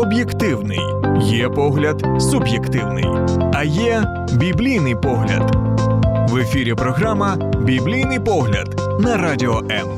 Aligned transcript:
об'єктивний, 0.00 0.80
є 1.22 1.48
погляд 1.48 2.04
суб'єктивний, 2.20 3.04
а 3.54 3.64
є 3.64 4.04
біблійний 4.32 4.94
погляд. 4.94 5.56
В 6.30 6.36
ефірі 6.36 6.74
програма 6.74 7.36
Біблійний 7.64 8.20
погляд 8.20 8.80
на 9.00 9.16
радіо 9.16 9.58
М. 9.70 9.88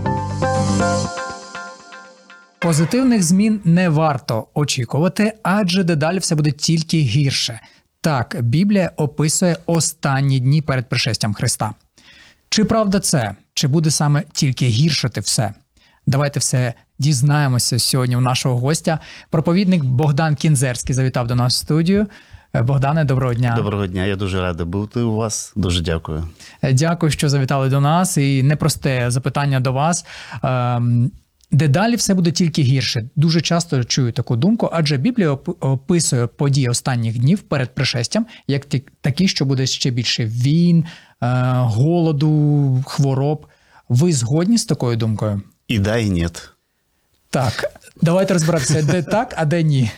Позитивних 2.58 3.22
змін 3.22 3.60
не 3.64 3.88
варто 3.88 4.46
очікувати, 4.54 5.32
адже 5.42 5.84
дедалі 5.84 6.18
все 6.18 6.34
буде 6.34 6.50
тільки 6.50 6.98
гірше. 6.98 7.60
Так, 8.00 8.36
Біблія 8.40 8.90
описує 8.96 9.56
останні 9.66 10.40
дні 10.40 10.62
перед 10.62 10.88
пришестям 10.88 11.34
Христа. 11.34 11.74
Чи 12.48 12.64
правда 12.64 13.00
це? 13.00 13.34
Чи 13.54 13.68
буде 13.68 13.90
саме 13.90 14.22
тільки 14.32 14.66
гіршити 14.66 15.20
все? 15.20 15.54
Давайте 16.06 16.40
все 16.40 16.74
дізнаємося 16.98 17.78
сьогодні 17.78 18.16
у 18.16 18.20
нашого 18.20 18.58
гостя. 18.58 18.98
Проповідник 19.30 19.84
Богдан 19.84 20.34
Кінзерський 20.34 20.94
завітав 20.94 21.26
до 21.26 21.34
нас 21.34 21.54
в 21.54 21.56
студію. 21.56 22.06
Е, 22.54 22.62
Богдане, 22.62 23.04
доброго 23.04 23.34
дня. 23.34 23.54
Доброго 23.56 23.86
дня, 23.86 24.04
я 24.04 24.16
дуже 24.16 24.40
радий 24.40 24.66
бути 24.66 25.00
у 25.00 25.14
вас. 25.14 25.52
Дуже 25.56 25.82
дякую. 25.82 26.28
Е, 26.62 26.72
Дякую, 26.72 27.12
що 27.12 27.28
завітали 27.28 27.68
до 27.68 27.80
нас. 27.80 28.16
І 28.16 28.42
непросте 28.42 29.10
запитання 29.10 29.60
до 29.60 29.72
вас. 29.72 30.06
Ем, 30.42 31.10
Дедалі 31.50 31.96
все 31.96 32.14
буде 32.14 32.30
тільки 32.32 32.62
гірше. 32.62 33.08
Дуже 33.16 33.40
часто 33.40 33.84
чую 33.84 34.12
таку 34.12 34.36
думку, 34.36 34.70
адже 34.72 34.96
Біблія 34.96 35.30
описує 35.60 36.26
події 36.26 36.68
останніх 36.68 37.18
днів 37.18 37.42
перед 37.42 37.74
пришестям, 37.74 38.26
як 38.46 38.66
такі, 39.00 39.28
що 39.28 39.44
буде 39.44 39.66
ще 39.66 39.90
більше 39.90 40.24
війн, 40.24 40.84
е, 40.84 40.86
голоду, 41.56 42.82
хвороб. 42.86 43.46
Ви 43.88 44.12
згодні 44.12 44.58
з 44.58 44.64
такою 44.64 44.96
думкою? 44.96 45.42
И 45.68 45.78
да, 45.78 45.98
и 45.98 46.08
нет. 46.08 46.52
Так, 47.30 47.64
давайте 48.02 48.34
розбиратися, 48.34 48.82
де 48.82 49.02
так, 49.02 49.34
а 49.36 49.44
де 49.44 49.62
ні. 49.62 49.90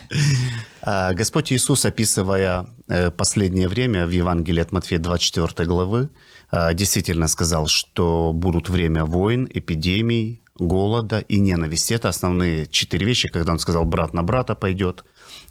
А, 0.81 1.13
Господь 1.13 1.51
Иисус, 1.51 1.85
описывая 1.85 2.65
э, 2.87 3.11
последнее 3.11 3.67
время 3.67 4.05
в 4.05 4.11
Евангелии 4.11 4.61
от 4.61 4.71
Матфея 4.71 4.99
24 4.99 5.67
главы, 5.67 6.09
а, 6.51 6.73
действительно 6.73 7.27
сказал, 7.27 7.67
что 7.67 8.31
будут 8.33 8.69
время 8.69 9.03
войн, 9.03 9.49
эпидемий, 9.53 10.41
голода 10.59 11.19
и 11.19 11.39
ненависти. 11.39 11.93
Это 11.93 12.09
основные 12.09 12.67
четыре 12.67 13.05
вещи, 13.05 13.29
когда 13.29 13.51
он 13.51 13.59
сказал 13.59 13.85
«брат 13.85 14.13
на 14.13 14.23
брата 14.23 14.55
пойдет». 14.55 15.03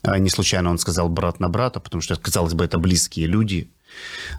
А 0.03 0.19
Не 0.19 0.31
случайно 0.31 0.71
он 0.71 0.79
сказал 0.79 1.09
«брат 1.09 1.41
на 1.41 1.49
брата», 1.49 1.81
потому 1.81 2.01
что, 2.01 2.17
казалось 2.17 2.55
бы, 2.55 2.65
это 2.65 2.79
близкие 2.79 3.27
люди. 3.27 3.74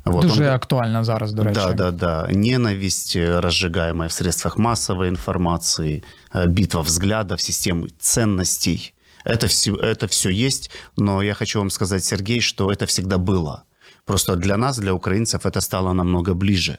Он 0.06 0.28
Дуже 0.28 0.50
актуально 0.50 1.04
зараз, 1.04 1.34
до 1.34 1.44
речі. 1.44 1.60
Да, 1.60 1.74
да, 1.74 1.92
да. 1.92 2.28
Ненависть, 2.32 3.16
э, 3.16 3.40
разжигаемая 3.40 4.08
в 4.08 4.12
средствах 4.12 4.58
массовой 4.58 5.10
информации, 5.10 6.04
э, 6.34 6.48
битва 6.48 6.82
взглядов, 6.82 7.40
системы 7.40 7.90
ценностей. 8.00 8.94
Это 9.26 9.48
все, 9.48 9.72
это 9.72 10.08
все 10.08 10.30
есть, 10.30 10.72
но 10.98 11.24
я 11.24 11.34
хочу 11.34 11.60
вам 11.60 11.70
сказать, 11.70 12.04
Сергей, 12.04 12.42
что 12.42 12.72
это 12.72 12.86
всегда 12.86 13.18
было. 13.18 13.64
Просто 14.06 14.36
для 14.36 14.58
нас, 14.58 14.78
для 14.78 14.94
украинцев, 14.94 15.46
это 15.46 15.62
стало 15.62 15.94
намного 15.94 16.34
ближе. 16.34 16.78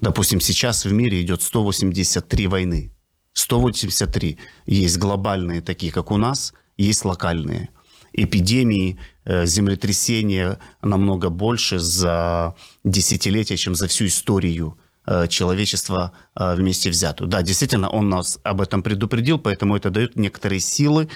Допустим, 0.00 0.40
сейчас 0.40 0.86
в 0.86 0.92
мире 0.92 1.20
идет 1.20 1.42
183 1.42 2.46
войны. 2.46 2.90
183. 3.34 4.38
Есть 4.66 4.98
глобальные, 4.98 5.60
такие 5.60 5.92
как 5.92 6.10
у 6.10 6.16
нас, 6.16 6.54
есть 6.78 7.04
локальные. 7.04 7.68
Эпидемии, 8.14 8.98
э, 9.26 9.46
землетрясения 9.46 10.58
намного 10.82 11.28
больше 11.28 11.78
за 11.78 12.54
десятилетия, 12.84 13.56
чем 13.56 13.74
за 13.74 13.86
всю 13.86 14.06
историю 14.06 14.78
э, 15.06 15.28
человечества 15.28 16.12
э, 16.34 16.54
вместе 16.54 16.90
взятую. 16.90 17.28
Да, 17.28 17.42
действительно, 17.42 17.90
он 17.90 18.08
нас 18.08 18.38
об 18.44 18.60
этом 18.60 18.82
предупредил, 18.82 19.38
поэтому 19.38 19.76
это 19.76 19.90
дает 19.90 20.16
некоторые 20.16 20.60
силы 20.60 21.08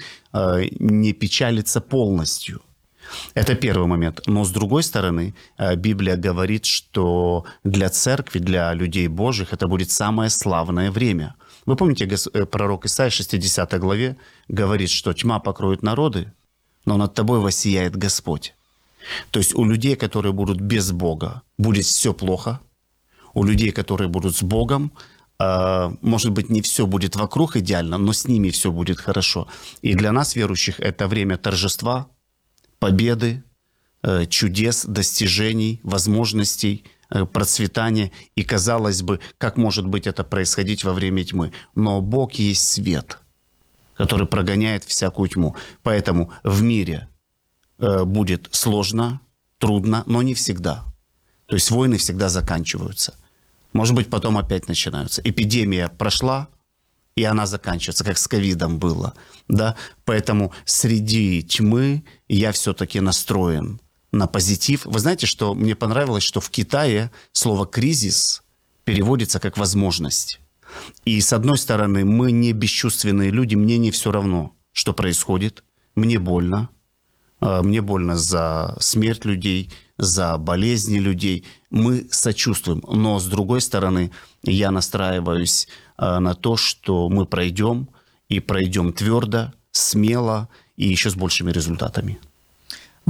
не 0.79 1.13
печалиться 1.13 1.81
полностью. 1.81 2.61
Это 3.33 3.55
первый 3.55 3.87
момент. 3.87 4.21
Но 4.27 4.43
с 4.45 4.51
другой 4.51 4.83
стороны, 4.83 5.33
Библия 5.75 6.15
говорит, 6.15 6.65
что 6.65 7.45
для 7.63 7.89
церкви, 7.89 8.39
для 8.39 8.73
людей 8.73 9.07
Божьих 9.07 9.51
это 9.53 9.67
будет 9.67 9.91
самое 9.91 10.29
славное 10.29 10.91
время. 10.91 11.35
Вы 11.65 11.75
помните, 11.75 12.07
пророк 12.45 12.85
Исаия 12.85 13.09
в 13.09 13.13
60 13.13 13.79
главе 13.79 14.15
говорит, 14.47 14.89
что 14.89 15.13
тьма 15.13 15.39
покроет 15.39 15.83
народы, 15.83 16.31
но 16.85 16.97
над 16.97 17.13
тобой 17.13 17.39
воссияет 17.39 17.95
Господь. 17.95 18.53
То 19.31 19.39
есть 19.39 19.55
у 19.55 19.65
людей, 19.65 19.95
которые 19.95 20.33
будут 20.33 20.59
без 20.59 20.91
Бога, 20.91 21.41
будет 21.57 21.85
все 21.85 22.13
плохо. 22.13 22.59
У 23.33 23.43
людей, 23.43 23.71
которые 23.71 24.07
будут 24.09 24.35
с 24.35 24.43
Богом, 24.43 24.91
э, 25.39 25.91
может 26.01 26.31
быть, 26.31 26.49
не 26.49 26.61
все 26.61 26.85
будет 26.85 27.15
вокруг 27.15 27.55
идеально, 27.55 27.97
но 27.97 28.13
с 28.13 28.27
ними 28.27 28.49
все 28.49 28.71
будет 28.71 28.99
хорошо. 28.99 29.47
И 29.81 29.93
для 29.93 30.11
нас, 30.11 30.35
верующих, 30.35 30.79
это 30.79 31.07
время 31.07 31.37
торжества, 31.37 32.07
победы, 32.79 33.43
э, 34.03 34.25
чудес, 34.25 34.85
достижений, 34.85 35.79
возможностей, 35.83 36.83
э, 37.09 37.25
процветания. 37.25 38.11
И 38.35 38.43
казалось 38.43 39.01
бы, 39.01 39.19
как 39.37 39.57
может 39.57 39.87
быть 39.87 40.07
это 40.07 40.23
происходить 40.23 40.83
во 40.83 40.93
время 40.93 41.23
тьмы? 41.23 41.51
Но 41.75 42.01
Бог 42.01 42.33
есть 42.33 42.67
свет, 42.67 43.19
который 44.01 44.25
прогоняет 44.25 44.83
всякую 44.83 45.29
тьму. 45.29 45.55
Поэтому 45.83 46.31
в 46.43 46.63
мире 46.63 47.07
э, 47.77 48.03
будет 48.03 48.47
сложно, 48.49 49.21
трудно, 49.59 50.01
но 50.07 50.23
не 50.23 50.33
всегда. 50.33 50.85
То 51.45 51.53
есть 51.53 51.69
войны 51.69 51.97
всегда 51.97 52.27
заканчиваются. 52.27 53.13
Может 53.73 53.93
быть, 53.93 54.09
потом 54.09 54.39
опять 54.39 54.67
начинаются. 54.67 55.21
Эпидемия 55.23 55.87
прошла, 55.87 56.47
и 57.15 57.23
она 57.23 57.45
заканчивается, 57.45 58.03
как 58.03 58.17
с 58.17 58.27
ковидом 58.27 58.79
было. 58.79 59.13
Да? 59.47 59.75
Поэтому 60.03 60.51
среди 60.65 61.43
тьмы 61.43 62.03
я 62.27 62.53
все-таки 62.53 62.99
настроен 63.01 63.79
на 64.11 64.25
позитив. 64.25 64.85
Вы 64.85 64.97
знаете, 64.97 65.27
что 65.27 65.53
мне 65.53 65.75
понравилось, 65.75 66.23
что 66.23 66.41
в 66.41 66.49
Китае 66.49 67.11
слово 67.33 67.67
«кризис» 67.67 68.41
переводится 68.83 69.39
как 69.39 69.57
«возможность». 69.57 70.40
И 71.05 71.19
с 71.21 71.33
одной 71.33 71.57
стороны, 71.57 72.05
мы 72.05 72.31
не 72.31 72.53
бесчувственные 72.53 73.31
люди, 73.31 73.55
мне 73.55 73.77
не 73.77 73.91
все 73.91 74.11
равно, 74.11 74.55
что 74.71 74.93
происходит. 74.93 75.63
Мне 75.95 76.19
больно. 76.19 76.69
Э, 77.41 77.61
Мне 77.61 77.81
больно 77.81 78.15
за 78.15 78.77
смерть 78.79 79.25
людей, 79.25 79.71
за 79.97 80.37
болезни 80.37 80.99
людей. 80.99 81.45
Мы 81.69 82.07
сочувствуем. 82.11 82.83
Но 82.87 83.19
с 83.19 83.25
другой 83.25 83.61
стороны, 83.61 84.11
я 84.43 84.71
настраиваюсь 84.71 85.67
э, 85.97 86.19
на 86.19 86.33
то, 86.35 86.55
что 86.55 87.09
мы 87.09 87.25
пройдем 87.25 87.89
и 88.29 88.39
пройдем 88.39 88.93
твердо, 88.93 89.53
смело 89.71 90.49
и 90.77 90.87
еще 90.87 91.09
с 91.09 91.15
большими 91.15 91.51
результатами. 91.51 92.19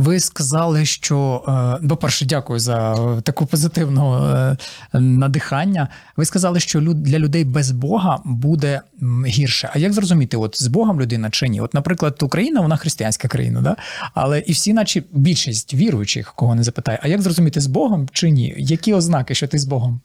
Ви 0.02 0.20
сказали, 0.20 0.86
що 0.86 1.44
е, 1.84 1.88
по-перше, 1.88 2.26
дякую 2.26 2.60
за 2.60 2.94
е, 2.94 3.22
таку 3.22 3.46
позитивну 3.46 4.26
е, 4.26 4.58
надихання. 4.94 5.88
Ви 6.18 6.26
сказали, 6.26 6.60
що 6.60 6.82
для 6.82 7.20
людей 7.20 7.46
без 7.46 7.72
Бога 7.72 8.20
буде 8.26 8.82
гірше. 9.28 9.70
А 9.74 9.80
як 9.80 9.94
зрозуміти, 9.94 10.38
от 10.38 10.64
з 10.64 10.68
Богом 10.68 11.02
людина 11.02 11.30
чи 11.30 11.48
ні? 11.48 11.62
От, 11.62 11.74
наприклад, 11.74 12.18
Україна, 12.22 12.62
вона 12.62 12.78
християнська 12.78 13.28
країна, 13.28 13.62
да? 13.62 13.76
але 14.14 14.40
і 14.40 14.52
всі, 14.52 14.74
наче 14.74 15.04
більшість 15.12 15.74
віруючих, 15.74 16.34
кого 16.36 16.56
не 16.56 16.64
запитає, 16.64 17.00
а 17.04 17.08
як 17.08 17.22
зрозуміти 17.22 17.62
з 17.62 17.68
Богом 17.68 18.10
чи 18.12 18.30
ні? 18.30 18.54
Які 18.58 18.94
ознаки, 18.94 19.36
що 19.36 19.48
ти 19.48 19.60
з 19.60 19.66
Богом? 19.66 20.02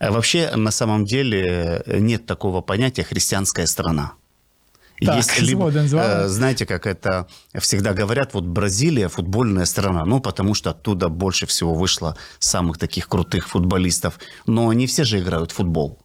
Вообще, 0.00 0.56
на 0.56 0.70
самом 0.70 1.04
деле, 1.04 1.82
нет 1.86 2.26
такого 2.26 2.62
понятия 2.62 3.04
«христианская 3.04 3.66
страна». 3.66 4.10
Так, 5.00 5.16
Есть 5.16 5.40
либо, 5.48 5.70
э, 5.70 6.28
знаете, 6.28 6.66
как 6.66 6.86
это 6.86 7.26
всегда 7.58 7.92
говорят, 7.92 8.34
вот 8.34 8.44
Бразилия 8.44 9.08
футбольная 9.08 9.64
страна, 9.64 10.04
ну, 10.04 10.20
потому 10.20 10.54
что 10.54 10.70
оттуда 10.70 11.08
больше 11.08 11.46
всего 11.46 11.74
вышло 11.74 12.16
самых 12.38 12.78
таких 12.78 13.08
крутых 13.08 13.48
футболистов. 13.48 14.18
Но 14.46 14.72
не 14.72 14.86
все 14.86 15.04
же 15.04 15.18
играют 15.18 15.52
в 15.52 15.54
футбол. 15.54 15.98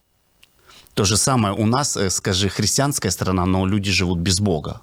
То 0.94 1.06
же 1.06 1.18
самое 1.18 1.56
у 1.56 1.66
нас, 1.66 1.98
э, 1.98 2.10
скажи, 2.10 2.50
христианская 2.50 3.12
страна, 3.12 3.45
но 3.45 3.66
люди 3.66 3.92
живут 3.92 4.19
без 4.19 4.40
Бога. 4.40 4.81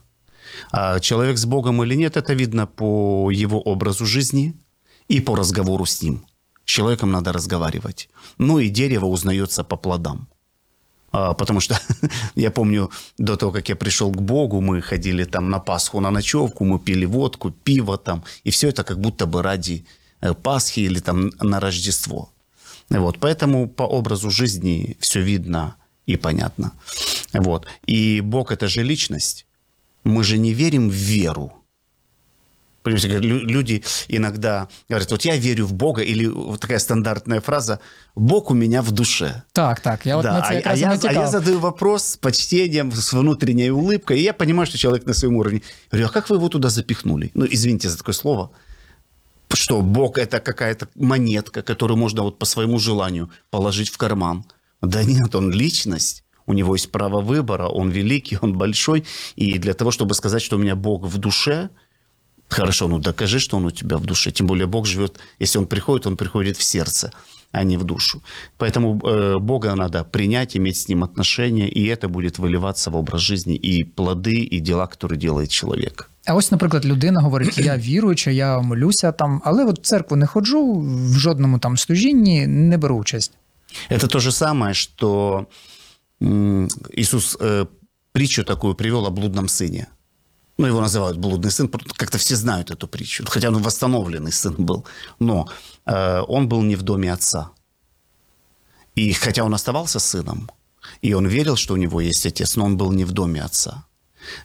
А 0.73 0.99
человек 0.99 1.39
с 1.39 1.45
Богом 1.45 1.83
или 1.83 1.95
нет, 1.95 2.17
это 2.17 2.35
видно 2.35 2.67
по 2.67 3.31
его 3.31 3.61
образу 3.61 4.07
жизни 4.07 4.55
и 5.09 5.21
по 5.21 5.37
разговору 5.37 5.87
с 5.87 6.03
ним. 6.03 6.25
С 6.65 6.71
человеком 6.71 7.13
надо 7.13 7.33
разговаривать. 7.33 8.09
Ну 8.39 8.59
и 8.59 8.69
дерево 8.69 9.07
узнается 9.07 9.65
по 9.65 9.77
плодам. 9.77 10.29
А, 11.13 11.35
потому 11.35 11.61
что 11.61 11.81
я 12.35 12.51
помню, 12.51 12.91
до 13.19 13.37
того, 13.37 13.53
как 13.53 13.69
я 13.69 13.77
пришел 13.77 14.13
к 14.13 14.21
Богу, 14.21 14.61
мы 14.61 14.81
ходили 14.81 15.25
там 15.25 15.51
на 15.51 15.59
Пасху, 15.59 16.01
на 16.01 16.11
ночевку, 16.11 16.65
мы 16.65 16.79
пили 16.79 17.07
водку, 17.07 17.51
пиво 17.51 17.97
там, 17.97 18.23
и 18.45 18.51
все 18.51 18.69
это 18.69 18.85
как 18.85 18.99
будто 18.99 19.27
бы 19.27 19.43
ради 19.43 19.85
э, 20.21 20.35
Пасхи 20.35 20.81
или 20.81 21.01
там 21.01 21.31
на 21.41 21.61
Рождество. 21.61 22.31
Вот, 22.91 23.19
поэтому 23.19 23.69
по 23.69 23.85
образу 23.85 24.31
жизни 24.31 24.97
все 25.01 25.21
видно 25.21 25.77
и 26.07 26.17
понятно. 26.17 26.73
Вот. 27.33 27.67
И 27.87 28.21
Бог– 28.21 28.51
это 28.53 28.69
же 28.69 28.83
личность. 28.83 29.47
Мы 30.05 30.25
же 30.25 30.39
не 30.39 30.55
верим 30.55 30.91
в 30.91 30.95
веру. 30.95 31.53
Люди 32.85 33.83
иногда 34.09 34.69
говорят, 34.89 35.11
вот 35.11 35.25
я 35.25 35.37
верю 35.37 35.67
в 35.67 35.75
Бога, 35.75 36.03
или 36.03 36.27
вот 36.27 36.61
такая 36.61 36.79
стандартная 36.79 37.41
фраза, 37.41 37.81
Бог 38.15 38.51
у 38.51 38.55
меня 38.55 38.81
в 38.81 38.91
душе. 38.91 39.43
Так, 39.53 39.81
так. 39.81 40.07
Я 40.07 40.19
от 40.19 40.23
Да, 40.25 40.33
на 40.33 40.39
а, 40.39 40.49
а 40.49 40.75
я, 40.75 40.93
а 40.93 41.13
я 41.13 41.27
задаю 41.27 41.59
вопрос 41.59 42.05
с 42.05 42.17
почтением, 42.17 42.91
с 42.93 43.13
внутренней 43.13 43.71
улыбкой, 43.71 44.19
и 44.19 44.23
я 44.23 44.33
понимаю, 44.33 44.67
что 44.67 44.79
человек 44.79 45.07
на 45.07 45.13
своем 45.13 45.37
уровне. 45.37 45.63
Говорю, 45.91 46.07
а 46.07 46.11
как 46.11 46.31
вы 46.31 46.37
его 46.37 46.49
туда 46.49 46.71
запихнули? 46.71 47.31
Ну, 47.35 47.47
извините 47.49 47.89
за 47.91 47.99
такое 47.99 48.15
слово. 48.15 48.51
Что, 49.53 49.83
Бог– 49.83 50.17
это 50.19 50.41
какая-то 50.41 50.89
монетка, 50.95 51.63
которую 51.63 51.99
можно 51.99 52.23
вот 52.23 52.39
по 52.39 52.47
своему 52.47 52.79
желанию 52.79 53.31
положить 53.51 53.91
в 53.91 53.99
карман. 53.99 54.45
Да 54.81 55.05
нет, 55.05 55.35
он 55.35 55.51
личность. 55.51 56.25
У 56.47 56.53
него 56.53 56.75
есть 56.75 56.91
право 56.91 57.21
выбора, 57.21 57.67
он 57.67 57.91
великий, 57.91 58.39
он 58.41 58.57
большой. 58.57 59.05
И 59.37 59.59
для 59.59 59.75
того, 59.75 59.91
чтобы 59.91 60.15
сказать, 60.15 60.43
что 60.43 60.57
у 60.57 60.59
меня 60.59 60.77
Бог 60.77 61.03
в 61.05 61.19
душе, 61.19 61.71
хорошо, 62.50 62.88
ну 62.88 63.00
докажи, 63.00 63.40
что 63.40 63.58
он 63.58 63.66
у 63.66 63.72
тебя 63.72 63.98
в 63.98 64.06
душе. 64.06 64.32
Тем 64.32 64.48
более 64.48 64.68
Бог 64.68 64.86
живет, 64.86 65.20
если 65.40 65.60
он 65.60 65.66
приходит, 65.68 66.08
он 66.08 66.16
приходит 66.18 66.58
в 66.58 66.64
сердце, 66.64 67.12
а 67.52 67.64
не 67.64 67.78
в 67.78 67.84
душу. 67.84 68.22
Поэтому 68.58 69.00
э, 69.04 69.40
Бога 69.40 69.76
надо 69.76 70.04
принять, 70.04 70.58
иметь 70.58 70.78
с 70.78 70.90
ним 70.90 71.04
отношения, 71.04 71.70
и 71.70 71.86
это 71.88 72.08
будет 72.08 72.40
выливаться 72.40 72.92
в 72.92 72.96
образ 72.96 73.22
жизни 73.22 73.56
и 73.56 73.84
плоды, 73.84 74.36
и 74.36 74.60
дела, 74.60 74.88
которые 74.88 75.20
делает 75.20 75.50
человек. 75.50 76.10
А 76.26 76.36
ось, 76.36 76.52
наприклад, 76.52 76.86
людина 76.86 77.22
говорить: 77.22 77.58
я 77.58 77.78
віруюча, 77.78 78.32
я 78.32 78.62
молюся 78.62 79.12
там, 79.12 79.42
але 79.46 79.66
от 79.66 79.80
в 79.80 79.82
церкву 79.82 80.18
не 80.18 80.26
ходжу, 80.26 80.74
в 80.82 81.18
жодному 81.18 81.60
там 81.60 81.78
служінні 81.78 82.48
не 82.48 82.78
беру 82.78 82.98
участь. 82.98 83.32
Это 83.90 84.08
то 84.08 84.20
же 84.20 84.32
самое, 84.32 84.74
что 84.74 85.48
м, 86.22 86.70
Иисус 86.98 87.38
э, 87.40 87.66
притчу 88.12 88.44
такую 88.44 88.76
привел 88.76 89.06
о 89.06 89.10
блудном 89.10 89.48
сыне. 89.48 89.88
Ну, 90.61 90.67
его 90.67 90.81
называют 90.81 91.17
блудный 91.17 91.51
сын, 91.51 91.69
как-то 91.69 92.19
все 92.19 92.37
знают 92.37 92.71
эту 92.71 92.87
притчу, 92.87 93.25
хотя 93.27 93.49
он 93.49 93.63
восстановленный 93.63 94.31
сын 94.31 94.55
был. 94.59 94.85
Но 95.19 95.49
э, 95.87 96.21
он 96.29 96.49
был 96.49 96.63
не 96.63 96.77
в 96.77 96.83
доме 96.83 97.11
отца. 97.13 97.51
И 98.95 99.13
хотя 99.15 99.43
он 99.45 99.55
оставался 99.55 99.99
сыном, 99.99 100.51
и 101.01 101.15
он 101.15 101.27
верил, 101.27 101.57
что 101.57 101.75
у 101.75 101.77
него 101.79 102.03
есть 102.03 102.27
отец, 102.27 102.57
но 102.57 102.67
он 102.67 102.77
был 102.77 102.93
не 102.93 103.07
в 103.07 103.13
доме 103.13 103.43
отца. 103.43 103.87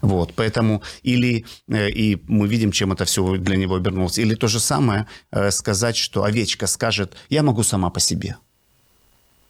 Вот, 0.02 0.34
поэтому 0.36 0.82
или 1.04 1.46
э, 1.68 1.90
и 1.90 2.16
мы 2.30 2.48
видим, 2.48 2.72
чем 2.72 2.94
это 2.94 3.04
все 3.04 3.36
для 3.38 3.58
него 3.58 3.76
обернулось, 3.76 4.18
или 4.18 4.36
то 4.36 4.48
же 4.48 4.62
самое 4.62 5.08
э, 5.32 5.52
сказать, 5.52 5.98
что 5.98 6.24
овечка 6.24 6.68
скажет: 6.68 7.18
"Я 7.30 7.44
могу 7.44 7.64
сама 7.64 7.90
по 7.90 8.00
себе, 8.00 8.38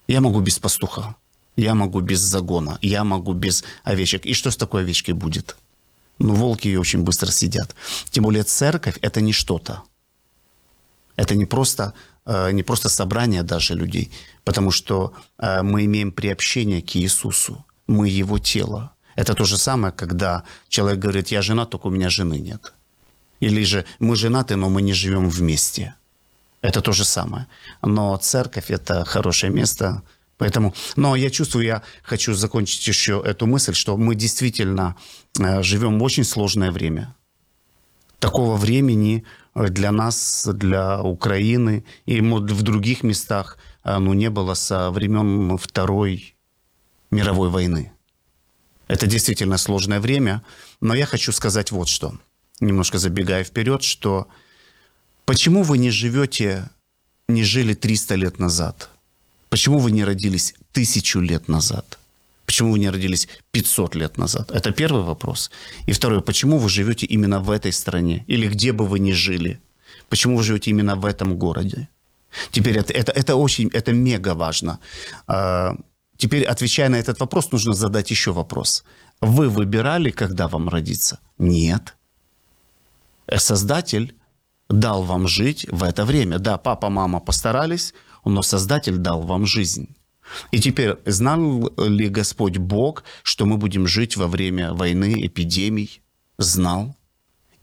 я 0.07 0.19
могу 0.19 0.41
без 0.41 0.57
пастуха, 0.57 1.15
я 1.57 1.75
могу 1.75 2.01
без 2.01 2.21
загона, 2.21 2.79
я 2.81 3.03
могу 3.03 3.33
без 3.33 3.63
овечек". 3.83 4.25
И 4.25 4.33
что 4.33 4.49
с 4.49 4.57
такой 4.57 4.81
овечкой 4.81 5.13
будет? 5.13 5.55
Ну, 6.19 6.33
волки 6.33 6.67
ее 6.67 6.79
очень 6.79 7.03
быстро 7.03 7.31
съедят. 7.31 7.75
Тем 8.09 8.23
более 8.23 8.43
церковь 8.43 8.97
это 9.01 9.21
не 9.21 9.33
что-то. 9.33 9.83
Это 11.15 11.35
не 11.35 11.45
просто, 11.45 11.93
э, 12.25 12.51
не 12.51 12.63
просто 12.63 12.89
собрание 12.89 13.43
даже 13.43 13.75
людей, 13.75 14.11
потому 14.43 14.71
что 14.71 15.13
э, 15.37 15.61
мы 15.61 15.85
имеем 15.85 16.11
приобщение 16.11 16.81
к 16.81 16.95
Иисусу, 16.95 17.65
мы 17.87 18.09
Его 18.09 18.39
тело. 18.39 18.91
Это 19.15 19.33
то 19.33 19.45
же 19.45 19.57
самое, 19.57 19.93
когда 19.93 20.43
человек 20.69 20.99
говорит, 20.99 21.31
я 21.31 21.41
женат, 21.41 21.69
только 21.69 21.87
у 21.87 21.91
меня 21.91 22.09
жены 22.09 22.39
нет. 22.39 22.73
Или 23.39 23.63
же 23.63 23.85
мы 23.99 24.15
женаты, 24.15 24.55
но 24.55 24.69
мы 24.69 24.81
не 24.81 24.93
живем 24.93 25.29
вместе. 25.29 25.93
Это 26.61 26.81
то 26.81 26.91
же 26.93 27.05
самое. 27.05 27.45
Но 27.81 28.17
церковь– 28.17 28.65
это 28.71 29.05
хорошее 29.05 29.53
место. 29.53 30.01
Поэтому, 30.37 30.73
но 30.95 31.15
я 31.15 31.29
чувствую, 31.29 31.65
я 31.65 31.81
хочу 32.03 32.33
закончить 32.33 32.85
еще 32.87 33.21
эту 33.25 33.45
мысль, 33.45 33.73
что 33.73 33.95
мы 33.95 34.15
действительно 34.15 34.95
э, 35.39 35.63
живем 35.63 35.99
в 35.99 36.03
очень 36.03 36.25
сложное 36.25 36.71
время 36.71 37.15
такого 38.19 38.57
времени 38.57 39.23
э, 39.53 39.69
для 39.69 39.91
нас, 39.91 40.47
для 40.51 41.01
Украины 41.01 41.85
и 42.05 42.21
в 42.21 42.61
других 42.63 43.03
местах 43.03 43.57
э, 43.83 43.97
ну, 43.97 44.13
не 44.13 44.29
было 44.29 44.55
со 44.55 44.91
времен 44.91 45.57
Второй 45.57 46.35
мировой 47.11 47.49
войны. 47.49 47.91
Это 48.87 49.07
действительно 49.07 49.57
сложное 49.57 49.99
время, 49.99 50.41
но 50.81 50.93
я 50.93 51.05
хочу 51.05 51.31
сказать 51.31 51.71
вот 51.71 51.87
что, 51.87 52.13
немножко 52.59 52.97
забегая 52.97 53.43
вперед, 53.43 53.83
что 53.83 54.27
почему 55.25 55.63
вы 55.63 55.77
не 55.77 55.91
живете, 55.91 56.69
не 57.27 57.43
жили 57.43 57.73
300 57.73 58.15
лет 58.15 58.39
назад? 58.39 58.89
Почему 59.55 59.79
вы 59.79 59.91
не 59.91 60.03
родились 60.03 60.53
тысячу 60.73 61.21
лет 61.21 61.47
назад? 61.47 61.97
Почему 62.45 62.73
вы 62.73 62.79
не 62.79 62.89
родились 62.89 63.29
500 63.51 63.95
лет 63.95 64.17
назад? 64.17 64.51
Это 64.51 64.71
первый 64.71 65.03
вопрос. 65.03 65.49
И 65.87 65.93
второй, 65.93 66.21
почему 66.21 66.57
вы 66.57 66.67
живете 66.69 67.05
именно 67.05 67.39
в 67.39 67.49
этой 67.49 67.71
стране? 67.71 68.25
Или 68.27 68.49
где 68.49 68.73
бы 68.73 68.85
вы 68.85 68.99
ни 68.99 69.13
жили? 69.13 69.59
Почему 70.09 70.35
вы 70.35 70.43
живете 70.43 70.71
именно 70.71 70.95
в 70.97 71.05
этом 71.05 71.37
городе? 71.37 71.87
Теперь 72.51 72.77
это, 72.77 72.91
это, 72.91 73.13
это 73.13 73.35
очень, 73.37 73.69
это 73.69 73.93
мега 73.93 74.33
важно. 74.35 74.79
А, 75.27 75.77
Теперь, 76.17 76.43
отвечая 76.43 76.89
на 76.89 76.97
этот 76.97 77.19
вопрос, 77.21 77.51
нужно 77.51 77.73
задать 77.73 78.11
еще 78.11 78.31
вопрос. 78.31 78.83
Вы 79.21 79.47
выбирали, 79.47 80.11
когда 80.11 80.47
вам 80.47 80.67
родиться? 80.67 81.19
Нет. 81.37 81.95
Э, 83.27 83.39
Создатель 83.39 84.13
дал 84.69 85.03
вам 85.03 85.27
жить 85.27 85.65
в 85.71 85.83
это 85.83 86.03
время. 86.03 86.39
Да, 86.39 86.57
папа, 86.57 86.89
мама 86.89 87.19
постарались, 87.19 87.93
но 88.25 88.41
Создатель 88.41 88.97
дал 88.97 89.21
вам 89.21 89.45
жизнь. 89.45 89.95
И 90.51 90.59
теперь, 90.59 90.95
знал 91.05 91.71
ли 91.77 92.09
Господь 92.09 92.57
Бог, 92.57 93.03
что 93.23 93.45
мы 93.45 93.57
будем 93.57 93.87
жить 93.87 94.17
во 94.17 94.27
время 94.27 94.73
войны, 94.73 95.25
эпидемий? 95.25 96.01
Знал. 96.37 96.95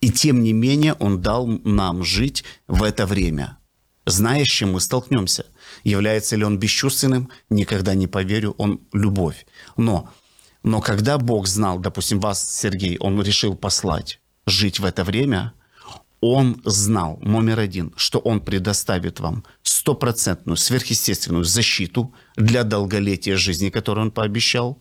И 0.01 0.11
тем 0.11 0.43
не 0.43 0.53
менее 0.53 0.95
Он 0.95 1.21
дал 1.21 1.47
нам 1.47 2.03
жить 2.03 2.45
в 2.67 2.83
это 2.83 3.07
время, 3.07 3.59
зная, 4.07 4.45
с 4.45 4.49
чем 4.49 4.73
мы 4.73 4.81
столкнемся. 4.81 5.47
Является 5.85 6.37
ли 6.37 6.45
Он 6.45 6.59
бесчувственным? 6.59 7.31
Никогда 7.51 7.95
не 7.95 8.07
поверю. 8.07 8.55
Он 8.59 8.81
любовь. 8.93 9.47
Но, 9.77 10.09
но 10.63 10.81
когда 10.81 11.19
Бог 11.19 11.47
знал, 11.47 11.79
допустим, 11.79 12.19
вас, 12.21 12.43
Сергей, 12.53 12.97
Он 12.99 13.21
решил 13.23 13.55
послать 13.55 14.21
жить 14.47 14.81
в 14.81 14.85
это 14.85 15.05
время, 15.05 15.53
он 16.23 16.63
знал, 16.65 17.19
номер 17.21 17.59
один, 17.59 17.93
что 17.97 18.21
он 18.21 18.41
предоставит 18.41 19.19
вам 19.19 19.45
стопроцентную 19.65 20.57
сверхъестественную 20.57 21.45
защиту 21.45 22.15
для 22.37 22.63
долголетия 22.63 23.37
жизни, 23.37 23.71
которую 23.71 24.07
он 24.07 24.13
пообещал. 24.13 24.79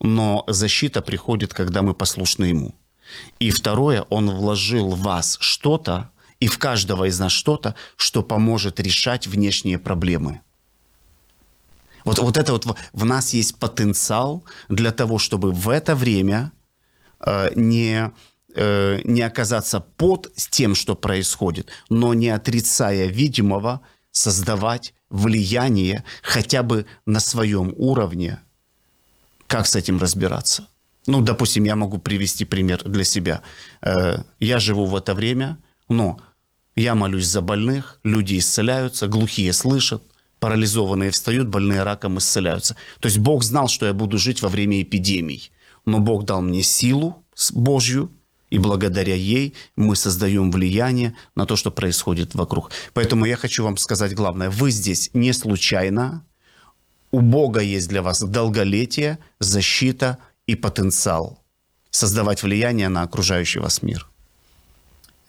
Но 0.00 0.44
защита 0.48 1.00
приходит, 1.00 1.54
когда 1.54 1.82
мы 1.82 1.94
послушны 1.94 2.46
ему. 2.46 2.74
И 3.38 3.52
второе, 3.52 4.02
он 4.10 4.28
вложил 4.30 4.90
в 4.90 5.02
вас 5.02 5.38
что-то, 5.40 6.10
и 6.40 6.48
в 6.48 6.58
каждого 6.58 7.04
из 7.04 7.20
нас 7.20 7.30
что-то, 7.30 7.76
что 7.96 8.24
поможет 8.24 8.80
решать 8.80 9.28
внешние 9.28 9.78
проблемы. 9.78 10.40
Вот, 12.04 12.18
вот 12.18 12.36
это 12.36 12.52
вот 12.52 12.66
в, 12.92 13.04
нас 13.04 13.34
есть 13.34 13.56
потенциал 13.56 14.42
для 14.68 14.90
того, 14.90 15.18
чтобы 15.18 15.52
в 15.52 15.68
это 15.68 15.94
время 15.94 16.50
э, 17.20 17.52
не, 17.54 18.10
э, 18.54 19.00
не 19.04 19.22
оказаться 19.22 19.80
под 19.80 20.32
тем, 20.50 20.74
что 20.74 20.94
происходит, 20.94 21.68
но 21.88 22.14
не 22.14 22.28
отрицая 22.30 23.06
видимого, 23.06 23.80
создавать 24.10 24.94
влияние 25.10 26.04
хотя 26.22 26.62
бы 26.62 26.86
на 27.06 27.20
своем 27.20 27.72
уровне, 27.76 28.38
как 29.46 29.66
с 29.66 29.76
этим 29.76 29.98
разбираться. 29.98 30.66
Ну, 31.06 31.20
допустим, 31.20 31.64
я 31.64 31.76
могу 31.76 31.98
привести 31.98 32.44
пример 32.44 32.82
для 32.84 33.04
себя. 33.04 33.42
Э, 33.82 34.22
Я 34.40 34.58
живу 34.58 34.86
в 34.86 34.94
это 34.96 35.14
время, 35.14 35.58
но 35.88 36.20
я 36.76 36.94
молюсь 36.94 37.26
за 37.26 37.40
больных, 37.40 37.98
люди 38.04 38.38
исцеляются, 38.38 39.08
глухие 39.08 39.52
слышат, 39.52 40.02
парализованные 40.40 41.10
встают, 41.10 41.48
больные 41.48 41.82
раком 41.82 42.18
исцеляются. 42.18 42.76
То 43.00 43.06
есть 43.08 43.18
Бог 43.18 43.42
знал, 43.44 43.68
что 43.68 43.86
я 43.86 43.92
буду 43.92 44.18
жить 44.18 44.42
во 44.42 44.48
время 44.48 44.80
эпидемий. 44.82 45.50
Но 45.86 45.98
Бог 46.00 46.24
дал 46.24 46.40
мне 46.42 46.62
силу 46.62 47.24
с- 47.34 47.52
Божью, 47.52 48.10
и 48.51 48.59
благодаря 48.59 49.15
ей 49.15 49.53
мы 49.75 49.95
создаем 49.95 50.51
влияние 50.51 51.13
на 51.35 51.45
то, 51.45 51.55
что 51.55 51.71
происходит 51.71 52.35
вокруг. 52.35 52.71
Поэтому 52.93 53.25
я 53.25 53.35
хочу 53.35 53.63
вам 53.63 53.77
сказать 53.77 54.13
главное. 54.15 54.49
Вы 54.49 54.71
здесь 54.71 55.09
не 55.13 55.33
случайно. 55.33 56.23
У 57.11 57.21
Бога 57.21 57.61
есть 57.61 57.89
для 57.89 58.01
вас 58.01 58.21
долголетие, 58.21 59.17
защита 59.39 60.17
и 60.49 60.55
потенциал 60.55 61.39
создавать 61.91 62.43
влияние 62.43 62.89
на 62.89 63.03
окружающий 63.03 63.61
вас 63.61 63.83
мир. 63.83 64.07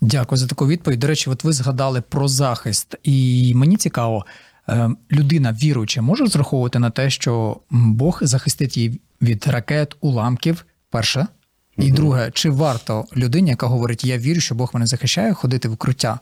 Дякую 0.01 0.39
за 0.39 0.47
таку 0.47 0.67
відповідь. 0.67 0.99
До 1.01 1.07
речі, 1.07 1.31
от 1.31 1.45
ви 1.45 1.53
згадали 1.53 2.01
про 2.01 2.29
захист, 2.29 2.95
і 3.03 3.53
мені 3.55 3.77
цікаво, 3.77 4.27
е, 4.69 4.91
людина 5.13 5.53
віруюча 5.53 6.03
може 6.03 6.25
розраховувати 6.25 6.79
на 6.79 6.91
те, 6.91 7.11
що 7.11 7.61
м, 7.73 7.95
Бог 7.95 8.19
захистить 8.23 8.77
її 8.77 9.01
від 9.23 9.47
ракет, 9.47 9.97
уламків. 10.01 10.65
Перше. 10.91 11.27
І 11.79 11.91
друге, 11.91 12.31
чи 12.35 12.51
варто 12.51 13.05
людині, 13.17 13.51
яка 13.51 13.67
говорить, 13.67 14.05
я 14.05 14.19
вірю, 14.19 14.41
що 14.41 14.55
Бог 14.55 14.71
мене 14.73 14.87
захищає, 14.87 15.35
ходити 15.35 15.69
в 15.69 15.73
укриття? 15.73 16.21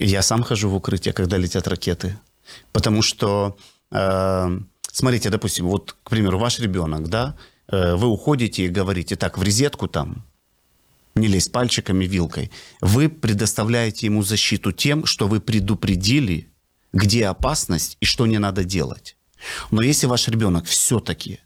И 0.00 0.06
Я 0.06 0.22
сам 0.22 0.42
хожу 0.42 0.70
в 0.70 0.74
укрытие, 0.74 1.12
когда 1.12 1.38
летят 1.38 1.66
ракеты. 1.66 2.14
Потому 2.72 3.02
что, 3.02 3.56
э, 3.90 4.60
смотрите, 4.92 5.30
допустим, 5.30 5.66
вот, 5.66 5.96
к 6.02 6.10
примеру, 6.10 6.38
ваш 6.38 6.60
ребенок, 6.60 7.08
да, 7.08 7.34
э, 7.72 7.94
вы 7.94 8.06
уходите 8.06 8.62
и 8.62 8.68
говорите, 8.78 9.16
так, 9.16 9.38
в 9.38 9.42
резетку 9.42 9.88
там, 9.88 10.22
не 11.14 11.28
лезть 11.28 11.52
пальчиками, 11.52 12.06
вилкой. 12.06 12.50
Вы 12.80 13.08
предоставляете 13.08 14.06
ему 14.06 14.22
защиту 14.22 14.72
тем, 14.72 15.04
что 15.04 15.26
вы 15.26 15.40
предупредили, 15.40 16.46
где 16.92 17.26
опасность 17.26 17.96
и 18.00 18.06
что 18.06 18.26
не 18.26 18.38
надо 18.38 18.64
делать. 18.64 19.16
Но 19.70 19.82
если 19.82 20.08
ваш 20.08 20.28
ребенок 20.28 20.64
все-таки 20.64 21.38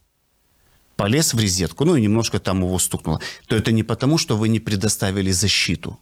полез 0.98 1.34
в 1.34 1.39
резетку, 1.39 1.86
ну 1.86 1.96
и 1.96 2.01
немножко 2.01 2.39
там 2.39 2.63
его 2.63 2.80
стукнуло, 2.80 3.22
то 3.48 3.56
это 3.56 3.72
не 3.72 3.84
потому, 3.84 4.18
что 4.18 4.36
вы 4.36 4.50
не 4.50 4.60
предоставили 4.60 5.32
защиту, 5.32 6.00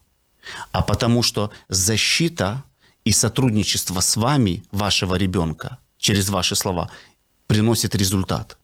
а 0.71 0.81
потому 0.81 1.23
что 1.23 1.51
защита 1.69 2.63
и 3.03 3.11
сотрудничество 3.11 3.99
с 3.99 4.17
вами, 4.17 4.63
вашего 4.71 5.15
ребенка, 5.15 5.77
через 5.97 6.29
ваши 6.29 6.55
слова, 6.55 6.89
приносит 7.47 7.95
результат. 7.95 8.57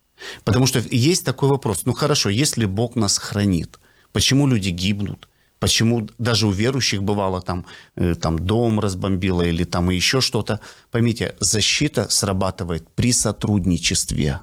Потому 0.44 0.68
что 0.68 0.80
есть 0.80 1.26
такой 1.26 1.50
вопрос, 1.50 1.86
ну 1.86 1.94
хорошо, 1.94 2.30
если 2.30 2.66
Бог 2.66 2.96
нас 2.96 3.18
хранит, 3.18 3.80
почему 4.12 4.48
люди 4.48 4.70
гибнут? 4.70 5.28
Почему 5.60 6.10
даже 6.18 6.48
у 6.48 6.52
верующих 6.52 7.04
бывало 7.04 7.40
там, 7.42 7.66
э, 7.96 8.16
там 8.16 8.40
дом 8.40 8.80
разбомбило 8.80 9.44
или 9.44 9.64
там 9.64 9.92
еще 9.92 10.20
что-то. 10.20 10.60
Поймите, 10.90 11.36
защита 11.40 12.10
срабатывает 12.10 12.90
при 12.96 13.14
сотрудничестве. 13.14 14.40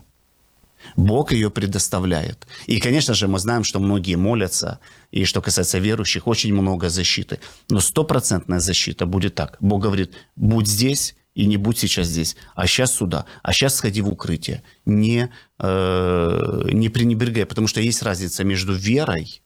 Бог 0.96 1.32
ее 1.32 1.50
предоставляет. 1.50 2.46
И, 2.66 2.80
конечно 2.80 3.14
же, 3.14 3.28
мы 3.28 3.38
знаем, 3.38 3.64
что 3.64 3.80
многие 3.80 4.16
молятся, 4.16 4.78
и 5.10 5.24
что 5.24 5.40
касается 5.40 5.78
верующих, 5.78 6.26
очень 6.26 6.52
много 6.52 6.88
защиты. 6.88 7.38
Но 7.70 7.80
стопроцентная 7.80 8.60
защита 8.60 9.06
будет 9.06 9.34
так. 9.34 9.56
Бог 9.60 9.82
говорит, 9.82 10.12
будь 10.36 10.66
здесь, 10.66 11.14
и 11.34 11.46
не 11.46 11.56
будь 11.56 11.78
сейчас 11.78 12.08
здесь, 12.08 12.36
а 12.56 12.66
сейчас 12.66 12.92
сюда, 12.92 13.24
а 13.42 13.52
сейчас 13.52 13.76
сходи 13.76 14.00
в 14.00 14.08
укрытие. 14.08 14.62
Не, 14.86 15.30
э, 15.60 16.68
не 16.72 16.88
пренебрегай, 16.88 17.46
потому 17.46 17.68
что 17.68 17.80
есть 17.80 18.02
разница 18.02 18.44
между 18.44 18.72
верой 18.72 19.40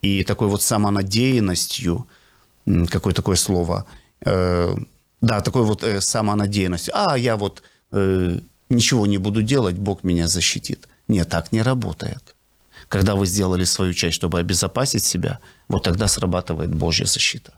и 0.00 0.22
такой 0.22 0.48
вот 0.48 0.62
самонадеянностью, 0.62 2.06
какое 2.88 3.14
такое 3.14 3.36
слово, 3.36 3.86
э, 4.24 4.76
да, 5.20 5.40
такой 5.40 5.64
вот 5.64 5.82
э, 5.82 6.00
самонадеянностью. 6.00 6.94
А, 6.96 7.18
я 7.18 7.36
вот 7.36 7.62
э, 7.92 8.38
ничего 8.69 9.07
не 9.07 9.17
буду 9.17 9.41
делать, 9.41 9.75
Бог 9.75 10.03
меня 10.03 10.27
защитит. 10.27 10.87
Нет, 11.07 11.29
так 11.29 11.51
не 11.51 11.63
работает. 11.63 12.35
Когда 12.89 13.15
вы 13.15 13.25
сделали 13.25 13.65
свою 13.65 13.93
часть, 13.93 14.15
чтобы 14.15 14.39
обезопасить 14.39 15.03
себя, 15.03 15.39
вот 15.67 15.83
тогда 15.83 16.05
срабатывает 16.05 16.75
Божья 16.75 17.05
защита. 17.05 17.53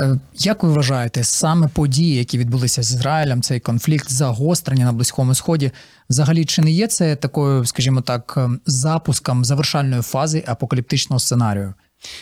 Е, 0.00 0.18
Як 0.38 0.62
ви 0.62 0.68
вважаєте, 0.68 1.24
саме 1.24 1.68
події, 1.68 2.16
які 2.16 2.38
відбулися 2.38 2.82
з 2.82 2.92
Ізраїлем, 2.92 3.42
цей 3.42 3.60
конфлікт, 3.60 4.10
загострення 4.10 4.84
на 4.84 4.92
Близькому 4.92 5.34
Сході, 5.34 5.70
взагалі 6.10 6.44
чи 6.44 6.62
не 6.62 6.70
є 6.70 6.86
це 6.86 7.16
такою, 7.16 7.66
скажімо 7.66 8.00
так, 8.00 8.34
е, 8.36 8.50
запуском 8.66 9.44
завершальної 9.44 10.02
фази 10.02 10.44
апокаліптичного 10.46 11.20
сценарію? 11.20 11.74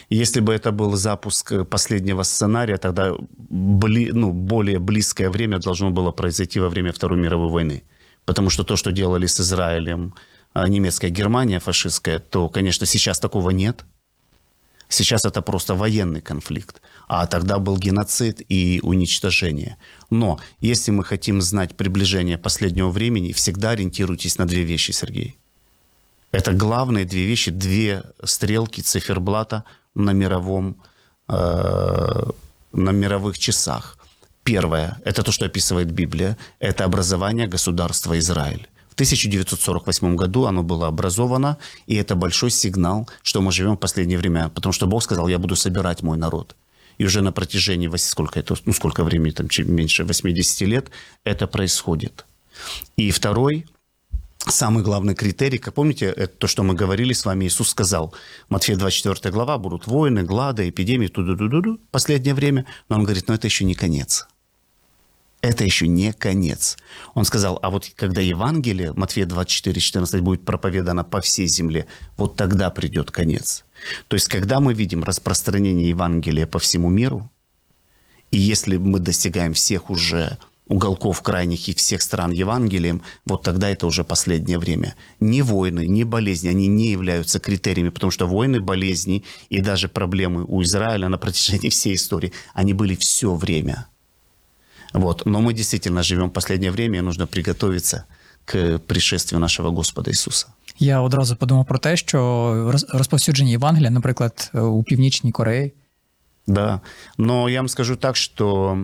Если 0.10 0.39
бы 0.39 0.53
это 0.53 0.72
был 0.72 0.96
запуск 0.96 1.51
э, 1.51 1.65
последнего 1.65 2.24
сценария, 2.24 2.77
тогда 2.77 3.13
бли, 3.38 4.12
ну, 4.12 4.31
более 4.31 4.79
близкое 4.79 5.29
время 5.29 5.60
должно 5.60 5.91
было 5.91 6.12
произойти 6.12 6.60
во 6.60 6.69
время 6.69 6.91
Второй 6.91 7.19
мировой 7.19 7.50
войны. 7.50 7.84
Потому 8.25 8.50
что 8.50 8.63
то, 8.63 8.75
что 8.75 8.91
делали 8.91 9.27
с 9.27 9.39
Израилем 9.39 10.13
а, 10.53 10.67
немецкая 10.67 11.10
Германия 11.10 11.60
фашистская, 11.60 12.19
то, 12.19 12.50
конечно, 12.50 12.86
сейчас 12.86 13.19
такого 13.19 13.51
нет. 13.51 13.86
Сейчас 14.89 15.25
это 15.25 15.41
просто 15.41 15.75
военный 15.75 16.22
конфликт. 16.22 16.81
А 17.07 17.27
тогда 17.27 17.60
был 17.60 17.77
геноцид 17.77 18.41
и 18.50 18.79
уничтожение. 18.84 19.77
Но 20.10 20.39
если 20.60 20.91
мы 20.91 21.03
хотим 21.03 21.41
знать 21.41 21.75
приближение 21.75 22.38
последнего 22.38 22.89
времени, 22.89 23.34
всегда 23.34 23.72
ориентируйтесь 23.72 24.38
на 24.38 24.46
две 24.46 24.63
вещи, 24.63 24.91
Сергей. 24.91 25.38
Это 26.38 26.53
главные 26.53 27.06
две 27.06 27.25
вещи, 27.25 27.51
две 27.51 28.03
стрелки 28.24 28.82
циферблата 28.82 29.63
на 29.96 30.13
мировом, 30.13 30.75
э, 31.29 32.24
на 32.74 32.91
мировых 32.91 33.39
часах. 33.39 33.98
Первое, 34.44 35.01
это 35.03 35.24
то, 35.24 35.32
что 35.32 35.46
описывает 35.46 35.91
Библия, 35.91 36.38
это 36.60 36.86
образование 36.86 37.48
государства 37.48 38.15
Израиль. 38.20 38.67
В 38.89 38.94
1948 38.94 40.15
году 40.15 40.46
оно 40.46 40.62
было 40.62 40.88
образовано, 40.88 41.58
и 41.88 41.96
это 41.96 42.15
большой 42.15 42.51
сигнал, 42.51 43.10
что 43.24 43.41
мы 43.41 43.51
живем 43.51 43.74
в 43.75 43.79
последнее 43.79 44.20
время, 44.20 44.50
потому 44.50 44.74
что 44.74 44.86
Бог 44.86 45.01
сказал, 45.01 45.29
я 45.29 45.39
буду 45.39 45.56
собирать 45.56 46.03
мой 46.03 46.17
народ. 46.17 46.56
И 47.00 47.06
уже 47.06 47.22
на 47.22 47.32
протяжении, 47.32 47.89
сколько 47.98 48.39
это, 48.39 48.56
ну 48.65 48.74
сколько 48.74 49.03
времени, 49.03 49.32
там, 49.32 49.48
меньше 49.65 50.03
80 50.03 50.62
лет, 50.67 50.91
это 51.24 51.48
происходит. 51.48 52.25
И 52.96 53.10
второй, 53.10 53.65
Самый 54.50 54.84
главный 54.84 55.13
критерий, 55.13 55.58
как 55.58 55.74
помните, 55.74 56.06
это 56.06 56.27
то, 56.27 56.48
что 56.48 56.63
мы 56.63 56.74
говорили 56.74 57.12
с 57.12 57.25
вами, 57.25 57.46
Иисус 57.46 57.70
сказал, 57.70 58.13
Матфея 58.50 58.77
24 58.77 59.34
глава, 59.34 59.58
будут 59.58 59.88
войны, 59.88 60.24
глады, 60.24 60.70
эпидемии, 60.70 61.08
ту-ду-ду-ду-ду, 61.08 61.80
последнее 61.92 62.34
время. 62.34 62.66
Но 62.88 62.96
он 62.96 63.04
говорит, 63.04 63.27
но 63.27 63.34
это 63.34 63.48
еще 63.48 63.66
не 63.66 63.75
конец. 63.75 64.27
Это 65.42 65.63
еще 65.63 65.88
не 65.88 66.13
конец. 66.13 66.77
Он 67.13 67.25
сказал, 67.25 67.60
а 67.62 67.70
вот 67.70 67.92
когда 67.96 68.22
Евангелие, 68.22 68.94
Матфея 68.94 69.25
24, 69.25 69.80
14, 69.80 70.22
будет 70.22 70.46
проповедано 70.46 71.04
по 71.04 71.22
всей 71.22 71.48
земле, 71.48 71.86
вот 72.16 72.36
тогда 72.36 72.70
придет 72.70 73.12
конец. 73.12 73.66
То 74.08 74.16
есть, 74.16 74.27
когда 74.30 74.60
мы 74.60 74.74
видим 74.74 75.04
распространение 75.04 75.89
Евангелия 75.89 76.48
по 76.48 76.58
всему 76.58 76.89
миру, 76.89 77.30
и 78.32 78.38
если 78.38 78.77
мы 78.77 79.00
достигаем 79.00 79.54
всех 79.54 79.89
уже 79.89 80.38
уголков 80.69 81.21
крайних 81.23 81.69
и 81.69 81.75
всех 81.75 82.02
стран 82.02 82.31
Евангелием, 82.33 83.00
вот 83.26 83.43
тогда 83.43 83.69
это 83.69 83.87
уже 83.87 84.05
последнее 84.05 84.59
время. 84.59 84.95
Ни 85.21 85.43
войны, 85.43 85.87
ни 85.87 86.05
болезни, 86.05 86.49
они 86.49 86.69
не 86.69 86.91
являются 86.93 87.38
критериями, 87.41 87.91
потому 87.91 88.11
что 88.11 88.26
войны, 88.26 88.61
болезни 88.61 89.23
и 89.50 89.61
даже 89.61 89.88
проблемы 89.88 90.45
у 90.49 90.62
Израиля 90.62 91.09
на 91.09 91.19
протяжении 91.19 91.69
всей 91.69 91.95
истории, 91.95 92.33
они 92.55 92.73
были 92.75 92.95
все 92.95 93.35
время. 93.35 93.87
Вот. 94.95 95.26
Но 95.26 95.41
мы 95.41 95.52
действительно 95.52 96.02
живем 96.02 96.29
в 96.29 96.33
последнее 96.33 96.71
время, 96.71 96.99
и 96.99 97.02
нужно 97.02 97.26
приготовиться 97.26 98.05
к 98.45 98.79
пришествию 98.79 99.41
нашего 99.41 99.71
Господа 99.71 100.11
Иисуса. 100.11 100.47
Я 100.79 101.00
одразу 101.02 101.37
подумав 101.37 101.67
про 101.67 101.79
те, 101.79 101.97
що 101.97 102.19
роз- 102.73 102.97
розповсюдження 102.97 103.50
Євангелія, 103.50 103.91
наприклад, 103.91 104.50
е, 104.55 104.61
у 104.61 104.83
Північній 104.83 105.33
Кореї, 105.33 105.73
Да. 106.47 106.81
Но 107.19 107.49
я 107.49 107.61
вам 107.61 107.69
скажу 107.69 107.97
так, 107.97 108.17
что 108.17 108.79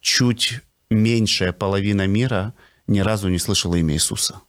чуть 0.00 0.60
меньшая 0.89 1.53
половина 1.53 2.07
мира 2.07 2.53
ни 2.87 2.99
разу 2.99 3.29
не 3.29 3.39
слышала 3.39 3.75
имя 3.75 3.93
Иисуса. 3.93 4.41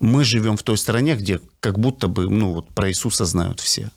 Мы 0.00 0.24
живем 0.24 0.56
в 0.56 0.62
той 0.62 0.76
стране, 0.76 1.14
где 1.14 1.40
как 1.60 1.78
будто 1.78 2.08
бы 2.08 2.28
ну, 2.28 2.52
вот 2.52 2.68
про 2.68 2.90
Иисуса 2.90 3.24
знают 3.24 3.60
все. 3.60 3.90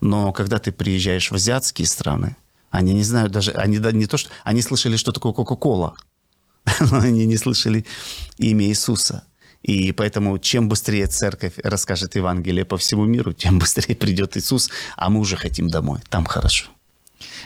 Но 0.00 0.32
когда 0.32 0.58
ты 0.58 0.70
приезжаешь 0.70 1.30
в 1.30 1.34
азиатские 1.34 1.86
страны, 1.86 2.36
они 2.70 2.92
не 2.92 3.02
знают 3.02 3.32
даже, 3.32 3.52
они 3.52 3.78
да- 3.78 3.92
не 3.92 4.06
то, 4.06 4.16
что 4.16 4.30
они 4.44 4.62
слышали, 4.62 4.96
что 4.96 5.10
такое 5.10 5.32
Кока-Кола, 5.32 5.96
но 6.80 6.98
они 6.98 7.26
не 7.26 7.36
слышали 7.36 7.84
имя 8.36 8.66
Иисуса. 8.66 9.24
И 9.62 9.90
поэтому 9.90 10.38
чем 10.38 10.68
быстрее 10.68 11.08
церковь 11.08 11.54
расскажет 11.64 12.14
Евангелие 12.14 12.64
по 12.64 12.76
всему 12.76 13.06
миру, 13.06 13.32
тем 13.32 13.58
быстрее 13.58 13.96
придет 13.96 14.36
Иисус, 14.36 14.70
а 14.96 15.10
мы 15.10 15.18
уже 15.18 15.36
хотим 15.36 15.68
домой. 15.68 15.98
Там 16.08 16.24
хорошо. 16.24 16.66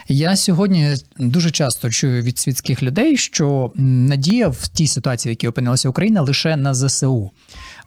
Я 0.07 0.35
сьогодні 0.35 0.95
дуже 1.19 1.51
часто 1.51 1.89
чую 1.89 2.23
від 2.23 2.39
світських 2.39 2.83
людей, 2.83 3.17
що 3.17 3.71
надія 3.75 4.47
в 4.47 4.67
тій 4.67 4.87
ситуації, 4.87 5.29
в 5.29 5.33
якій 5.33 5.47
опинилася 5.47 5.89
Україна, 5.89 6.21
лише 6.21 6.57
на 6.57 6.73
ЗСУ. 6.73 7.31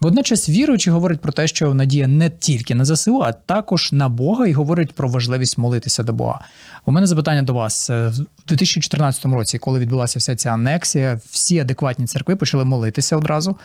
Водночас 0.00 0.48
віруючі 0.48 0.90
говорять 0.90 1.20
про 1.20 1.32
те, 1.32 1.48
що 1.48 1.74
надія 1.74 2.06
не 2.06 2.30
тільки 2.30 2.74
на 2.74 2.84
ЗСУ, 2.84 3.22
а 3.22 3.32
також 3.32 3.92
на 3.92 4.08
Бога 4.08 4.46
і 4.46 4.52
говорять 4.52 4.92
про 4.92 5.08
важливість 5.08 5.58
молитися 5.58 6.02
до 6.02 6.12
Бога. 6.12 6.40
У 6.84 6.92
мене 6.92 7.06
запитання 7.06 7.42
до 7.42 7.54
вас 7.54 7.90
Е, 7.90 8.08
в 8.08 8.48
2014 8.48 9.24
році, 9.24 9.58
коли 9.58 9.78
відбулася 9.78 10.18
вся 10.18 10.36
ця 10.36 10.50
анексія, 10.50 11.20
всі 11.30 11.58
адекватні 11.58 12.06
церкви 12.06 12.36
почали 12.36 12.64
молитися 12.64 13.16
одразу. 13.16 13.56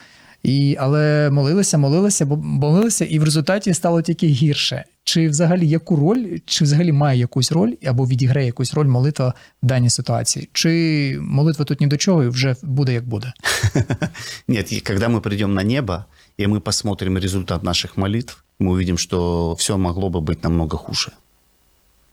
І, 0.42 0.76
але 0.80 1.30
молилися, 1.30 1.78
молилися, 1.78 2.26
бо 2.26 2.37
молилися, 2.37 3.04
і 3.04 3.18
в 3.18 3.25
результаті 3.25 3.75
стало 3.75 4.02
тільки 4.02 4.26
гірше. 4.26 4.85
Чи 5.04 5.28
взагалі 5.28 5.68
яку 5.68 5.96
роль, 5.96 6.38
чи 6.46 6.64
взагалі 6.64 6.92
має 6.92 7.18
якусь 7.20 7.52
роль 7.52 7.73
або 7.87 8.06
відіграє 8.06 8.46
якусь 8.46 8.75
роль 8.75 8.87
молитва 8.87 9.35
в 9.62 9.66
даній 9.66 9.90
ситуації? 9.90 10.49
Чи 10.52 11.18
молитва 11.20 11.64
тут 11.64 11.80
ні 11.80 11.87
до 11.87 11.96
чого 11.96 12.25
і 12.25 12.28
вже 12.28 12.56
буде 12.62 12.92
як 12.92 13.08
буде? 13.08 13.32
Нет, 14.49 14.73
и 14.73 14.80
когда 14.80 15.08
мы 15.08 15.20
придем 15.20 15.54
на 15.54 15.62
небо, 15.62 16.04
и 16.40 16.46
мы 16.46 16.61
посмотрим 16.61 17.18
результат 17.18 17.62
наших 17.62 17.96
молитв, 17.96 18.44
мы 18.61 18.70
увидим, 18.73 18.99
что 18.99 19.52
все 19.54 19.76
могло 19.76 20.11
бы 20.11 20.20
быть 20.20 20.44
намного 20.44 20.76
хуже 20.76 21.12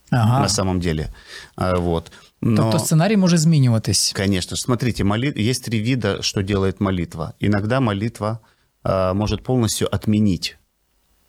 Ага. 0.10 0.40
на 0.40 0.50
самом 0.50 0.80
деле. 0.80 1.10
А, 1.56 1.76
Вот. 1.76 2.12
Но, 2.41 2.63
Тобто 2.63 2.79
сценарій 2.79 3.17
може 3.17 3.39
змінюватись. 3.39 4.13
конечно, 4.17 4.57
смотрите, 4.57 5.05
моли- 5.05 5.41
есть 5.41 5.65
три 5.65 5.83
вида, 5.83 6.23
что 6.23 6.43
делает 6.43 6.81
молитва. 6.81 7.33
Иногда 7.41 7.81
молитва 7.81 8.39
а, 8.83 9.13
может 9.15 9.43
полностью 9.43 9.89
отменить 9.95 10.57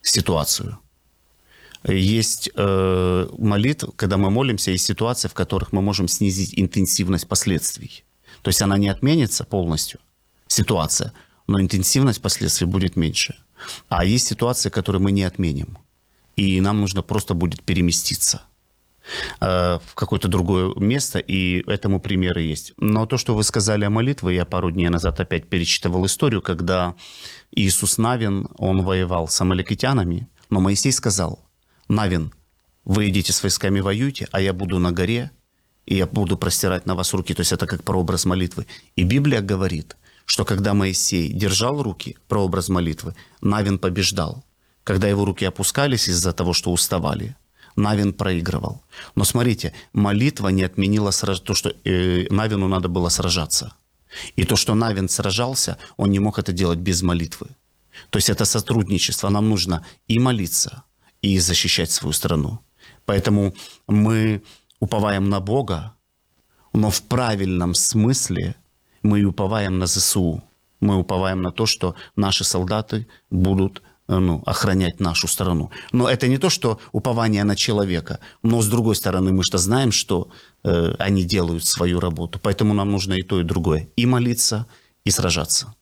ситуацию. 0.01 0.77
Есть 1.87 2.49
э, 2.55 3.27
молитва, 3.39 3.93
когда 3.95 4.17
мы 4.17 4.29
молимся, 4.29 4.71
есть 4.71 4.85
ситуации, 4.85 5.29
в 5.29 5.33
которых 5.33 5.71
мы 5.73 5.81
можем 5.81 6.07
снизить 6.07 6.53
интенсивность 6.59 7.27
последствий. 7.27 8.03
То 8.41 8.49
есть 8.49 8.61
она 8.61 8.77
не 8.77 8.89
отменится 8.89 9.43
полностью, 9.45 9.99
ситуация, 10.47 11.11
но 11.47 11.59
интенсивность 11.61 12.21
последствий 12.21 12.67
будет 12.67 12.97
меньше. 12.97 13.35
А 13.87 14.03
есть 14.05 14.27
ситуации, 14.27 14.69
которые 14.69 15.01
мы 15.01 15.11
не 15.11 15.23
отменим. 15.27 15.77
и 16.37 16.61
нам 16.61 16.79
нужно 16.81 17.01
просто 17.01 17.33
будет 17.33 17.61
переместиться 17.63 18.41
э, 19.39 19.79
в 19.85 19.95
какое-то 19.95 20.27
другое 20.27 20.73
место, 20.75 21.19
и 21.19 21.63
этому 21.69 21.99
примеры 21.99 22.41
есть. 22.41 22.73
Но 22.77 23.05
то, 23.05 23.17
что 23.17 23.35
вы 23.35 23.43
сказали 23.43 23.85
о 23.85 23.89
молитве, 23.89 24.35
я 24.35 24.45
пару 24.45 24.71
дней 24.71 24.89
назад 24.89 25.19
опять 25.19 25.47
перечитывал 25.47 26.05
историю, 26.05 26.41
когда 26.41 26.95
Иисус 27.51 27.97
Навин, 27.97 28.47
он 28.57 28.83
воевал 28.83 29.27
с 29.27 29.41
амаликитянами, 29.41 30.27
но 30.49 30.59
Моисей 30.59 30.91
сказал, 30.91 31.45
Навин, 31.87 32.31
вы 32.85 33.09
идите 33.09 33.33
с 33.33 33.43
войсками 33.43 33.79
воюйте, 33.81 34.27
а 34.31 34.41
я 34.41 34.53
буду 34.53 34.79
на 34.79 34.91
горе, 34.91 35.31
и 35.85 35.95
я 35.95 36.05
буду 36.05 36.37
простирать 36.37 36.85
на 36.85 36.95
вас 36.95 37.13
руки. 37.13 37.33
То 37.33 37.41
есть 37.41 37.51
это 37.51 37.65
как 37.65 37.83
прообраз 37.83 38.25
молитвы. 38.25 38.67
И 38.95 39.03
Библия 39.03 39.41
говорит, 39.41 39.97
что 40.25 40.45
когда 40.45 40.73
Моисей 40.73 41.33
держал 41.33 41.81
руки, 41.81 42.17
прообраз 42.27 42.69
молитвы, 42.69 43.15
Навин 43.41 43.79
побеждал. 43.79 44.45
Когда 44.83 45.07
его 45.07 45.25
руки 45.25 45.45
опускались 45.45 46.07
из-за 46.07 46.31
того, 46.33 46.53
что 46.53 46.71
уставали, 46.71 47.35
Навин 47.79 48.13
проигрывал. 48.13 48.81
Но 49.15 49.23
смотрите, 49.23 49.73
молитва 49.93 50.49
не 50.49 50.63
отменила 50.63 51.11
сраж... 51.11 51.39
то, 51.39 51.53
что 51.53 51.69
э, 51.85 52.27
Навину 52.29 52.67
надо 52.67 52.89
было 52.89 53.09
сражаться. 53.09 53.73
И 54.35 54.43
то, 54.43 54.55
что 54.55 54.75
Навин 54.75 55.09
сражался, 55.09 55.77
он 55.97 56.11
не 56.11 56.19
мог 56.19 56.39
это 56.39 56.51
делать 56.51 56.79
без 56.79 57.01
молитвы. 57.01 57.47
То 58.09 58.17
есть 58.17 58.29
это 58.29 58.45
сотрудничество. 58.45 59.29
Нам 59.29 59.49
нужно 59.49 59.85
и 60.07 60.19
молиться, 60.19 60.83
и 61.21 61.39
защищать 61.39 61.91
свою 61.91 62.13
страну. 62.13 62.59
Поэтому 63.05 63.53
мы 63.87 64.41
уповаем 64.79 65.29
на 65.29 65.39
Бога, 65.39 65.93
но 66.73 66.89
в 66.89 67.01
правильном 67.01 67.73
смысле 67.73 68.55
мы 69.03 69.23
уповаем 69.23 69.79
на 69.79 69.87
ЗСУ. 69.87 70.43
Мы 70.79 70.95
уповаем 70.95 71.41
на 71.41 71.51
то, 71.51 71.65
что 71.65 71.95
наши 72.15 72.43
солдаты 72.43 73.07
будут 73.29 73.81
ну, 74.08 74.42
охранять 74.46 75.00
нашу 75.00 75.28
страну. 75.28 75.70
Но 75.92 76.08
это 76.08 76.28
не 76.28 76.38
то, 76.38 76.50
что 76.50 76.78
упование 76.92 77.44
на 77.44 77.56
человека. 77.56 78.18
Но 78.42 78.60
с 78.60 78.68
другой 78.68 78.94
стороны, 78.94 79.32
мы 79.32 79.42
что 79.42 79.58
знаем, 79.58 79.92
что 79.92 80.28
э, 80.64 80.94
они 80.98 81.24
делают 81.24 81.64
свою 81.64 82.00
работу. 82.00 82.38
Поэтому 82.42 82.74
нам 82.74 82.90
нужно 82.90 83.14
и 83.14 83.22
то, 83.22 83.40
и 83.40 83.44
другое. 83.44 83.88
И 83.96 84.06
молиться, 84.06 84.66
и 85.06 85.10
сражаться. 85.10 85.72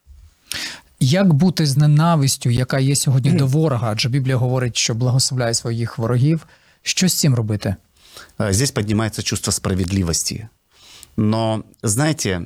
Як 1.01 1.33
бути 1.33 1.67
з 1.67 1.77
ненавистю, 1.77 2.51
яка 2.51 2.79
є 2.79 2.97
сьогодні 2.97 3.33
до 3.33 3.47
ворога? 3.47 3.91
Адже 3.93 4.09
Біблія 4.09 4.37
говорить, 4.37 4.77
що 4.77 4.95
благословляє 4.95 5.55
своїх 5.55 5.99
ворогів. 5.99 6.47
Що 6.83 7.09
з 7.09 7.15
цим 7.15 7.35
робити? 7.35 7.77
Э, 8.39 8.53
Здесь 8.53 8.71
поднимается 8.71 9.23
чувство 9.23 9.53
справедливости. 9.53 10.49
Но, 11.17 11.65
знаете, 11.83 12.43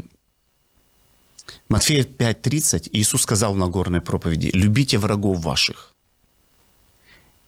Матфея 1.70 2.04
5.30 2.04 2.90
Иисус 2.94 3.22
сказал 3.22 3.54
в 3.54 3.58
Нагорной 3.58 4.02
проповеди, 4.02 4.52
«Любите 4.54 4.98
врагов 4.98 5.40
ваших». 5.44 5.94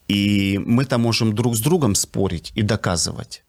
И 0.08 0.58
мы-то 0.58 0.98
можем 0.98 1.34
друг 1.34 1.56
с 1.56 1.60
другом 1.60 1.94
спорить 1.94 2.52
и 2.54 2.62
доказывать, 2.62 3.42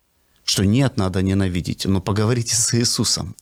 что 0.44 0.64
нет, 0.64 0.98
надо 0.98 1.22
ненавидеть. 1.22 1.86
Но 1.86 2.02
поговорите 2.02 2.56
с 2.56 2.74
Иисусом. 2.74 3.36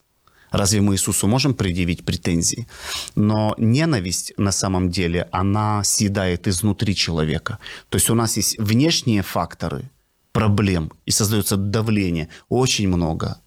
Разве 0.52 0.82
мы 0.82 0.94
Иисусу 0.94 1.28
можем 1.28 1.54
предъявить 1.54 2.06
претензии? 2.06 2.68
Но 3.16 3.56
ненависть 3.58 4.34
на 4.38 4.52
самом 4.52 4.90
деле, 4.90 5.28
она 5.32 5.84
съедает 5.84 6.48
изнутри 6.48 6.96
человека. 6.96 7.58
То 7.90 7.98
есть 7.98 8.10
у 8.10 8.16
нас 8.16 8.38
есть 8.38 8.60
внешние 8.60 9.24
факторы 9.24 9.90
проблем, 10.32 10.92
и 11.06 11.12
создается 11.12 11.58
давление 11.58 12.30
очень 12.50 12.88
много. 12.88 13.40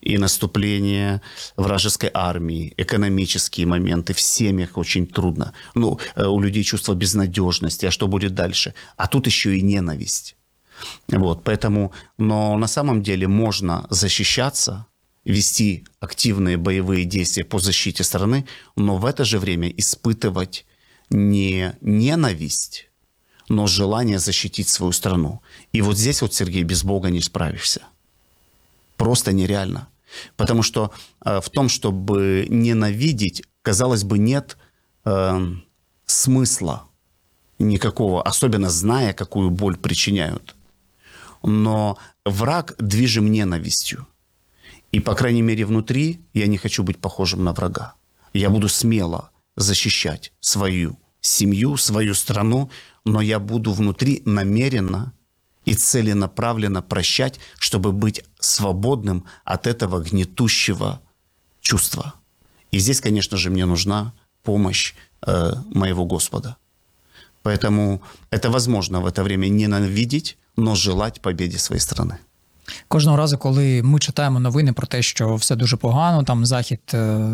И 0.00 0.16
наступление 0.16 1.20
вражеской 1.56 2.10
армии, 2.14 2.72
экономические 2.76 3.66
моменты, 3.66 4.12
в 4.12 4.20
семьях 4.20 4.78
очень 4.78 5.06
трудно. 5.06 5.52
Ну, 5.74 5.98
э, 6.14 6.24
у 6.24 6.40
людей 6.40 6.62
чувство 6.62 6.94
безнадежности, 6.94 7.86
а 7.86 7.90
что 7.90 8.06
будет 8.06 8.34
дальше? 8.34 8.74
А 8.96 9.06
тут 9.08 9.26
еще 9.26 9.56
и 9.56 9.62
ненависть. 9.62 10.36
Вот, 11.08 11.42
поэтому, 11.42 11.92
но 12.18 12.56
на 12.56 12.68
самом 12.68 13.02
деле 13.02 13.26
можно 13.26 13.86
защищаться, 13.90 14.86
вести 15.24 15.84
активные 16.00 16.56
боевые 16.56 17.04
действия 17.04 17.44
по 17.44 17.58
защите 17.58 18.04
страны, 18.04 18.46
но 18.76 18.96
в 18.96 19.04
это 19.04 19.24
же 19.24 19.38
время 19.38 19.68
испытывать 19.68 20.64
не 21.10 21.74
ненависть, 21.80 22.88
но 23.48 23.66
желание 23.66 24.18
защитить 24.18 24.68
свою 24.68 24.92
страну. 24.92 25.40
И 25.72 25.82
вот 25.82 25.96
здесь 25.98 26.22
вот, 26.22 26.34
Сергей, 26.34 26.62
без 26.62 26.84
Бога 26.84 27.10
не 27.10 27.20
справишься. 27.20 27.82
Просто 28.96 29.32
нереально. 29.32 29.88
Потому 30.36 30.62
что 30.62 30.92
э, 31.24 31.40
в 31.40 31.50
том, 31.50 31.68
чтобы 31.68 32.46
ненавидеть, 32.48 33.42
казалось 33.62 34.04
бы, 34.04 34.18
нет 34.18 34.56
э, 35.04 35.54
смысла 36.06 36.84
никакого, 37.58 38.22
особенно 38.22 38.70
зная, 38.70 39.12
какую 39.12 39.50
боль 39.50 39.76
причиняют. 39.76 40.54
Но 41.42 41.98
враг 42.24 42.74
движим 42.78 43.30
ненавистью. 43.30 44.06
И, 44.92 45.00
по 45.00 45.14
крайней 45.14 45.42
мере, 45.42 45.66
внутри 45.66 46.20
я 46.32 46.46
не 46.46 46.56
хочу 46.56 46.82
быть 46.82 46.98
похожим 46.98 47.44
на 47.44 47.52
врага. 47.52 47.94
Я 48.32 48.50
буду 48.50 48.68
смело 48.68 49.30
защищать 49.56 50.32
свою 50.40 50.98
семью, 51.20 51.76
свою 51.76 52.14
страну, 52.14 52.70
но 53.04 53.20
я 53.20 53.38
буду 53.38 53.72
внутри 53.72 54.22
намеренно 54.24 55.12
и 55.68 55.74
целенаправленно 55.74 56.82
прощать, 56.82 57.40
чтобы 57.58 57.92
быть 57.92 58.24
свободным 58.40 59.24
от 59.44 59.66
этого 59.66 60.00
гнетущего 60.00 61.00
чувства. 61.60 62.14
И 62.70 62.78
здесь, 62.78 63.00
конечно 63.00 63.36
же, 63.36 63.50
мне 63.50 63.66
нужна 63.66 64.12
помощь 64.42 64.94
э, 65.26 65.52
моего 65.74 66.06
Господа. 66.06 66.56
Поэтому 67.42 68.00
это 68.30 68.50
возможно 68.50 69.00
в 69.00 69.06
это 69.06 69.22
время 69.22 69.48
ненавидеть, 69.48 70.38
но 70.56 70.74
желать 70.74 71.20
победе 71.20 71.58
своей 71.58 71.80
страны. 71.80 72.16
Кожного 72.88 73.16
разу, 73.16 73.38
коли 73.38 73.82
ми 73.82 73.98
читаємо 74.00 74.40
новини 74.40 74.72
про 74.72 74.86
те, 74.86 75.02
що 75.02 75.34
все 75.34 75.56
дуже 75.56 75.76
погано, 75.76 76.22
там 76.22 76.46
захід 76.46 76.80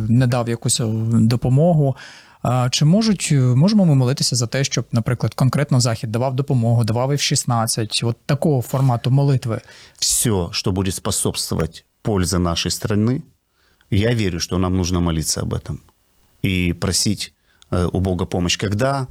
не 0.09 0.27
дав 0.27 0.49
якусь 0.49 0.81
допомогу. 1.13 1.97
А 2.45 2.69
Чи 2.71 2.85
можуть 2.85 3.33
можемо 3.33 3.85
ми 3.85 3.95
молитися 3.95 4.37
за 4.37 4.47
те, 4.47 4.65
щоб, 4.65 4.85
наприклад, 4.93 5.35
конкретно 5.35 5.81
захід 5.81 6.13
давав 6.13 6.35
допомогу, 6.35 6.85
давав 6.85 7.11
F-16, 7.11 8.07
от 8.07 8.17
такого 8.27 8.63
формату 8.63 9.11
молитви? 9.11 9.61
Все, 9.99 10.49
что 10.53 10.73
будет 10.73 10.95
способствовать 10.95 11.85
пользе 12.03 12.39
нашей 12.39 12.71
страны, 12.71 13.23
я 13.91 14.15
верю, 14.15 14.41
что 14.41 14.59
нам 14.59 14.77
нужно 14.77 15.01
молиться 15.01 15.41
об 15.41 15.55
этом 15.55 15.79
и 16.45 16.73
просить 16.73 17.35
э, 17.71 17.89
у 17.93 18.01
Бога 18.01 18.27
помощь. 18.27 18.61
Когда 18.61 19.07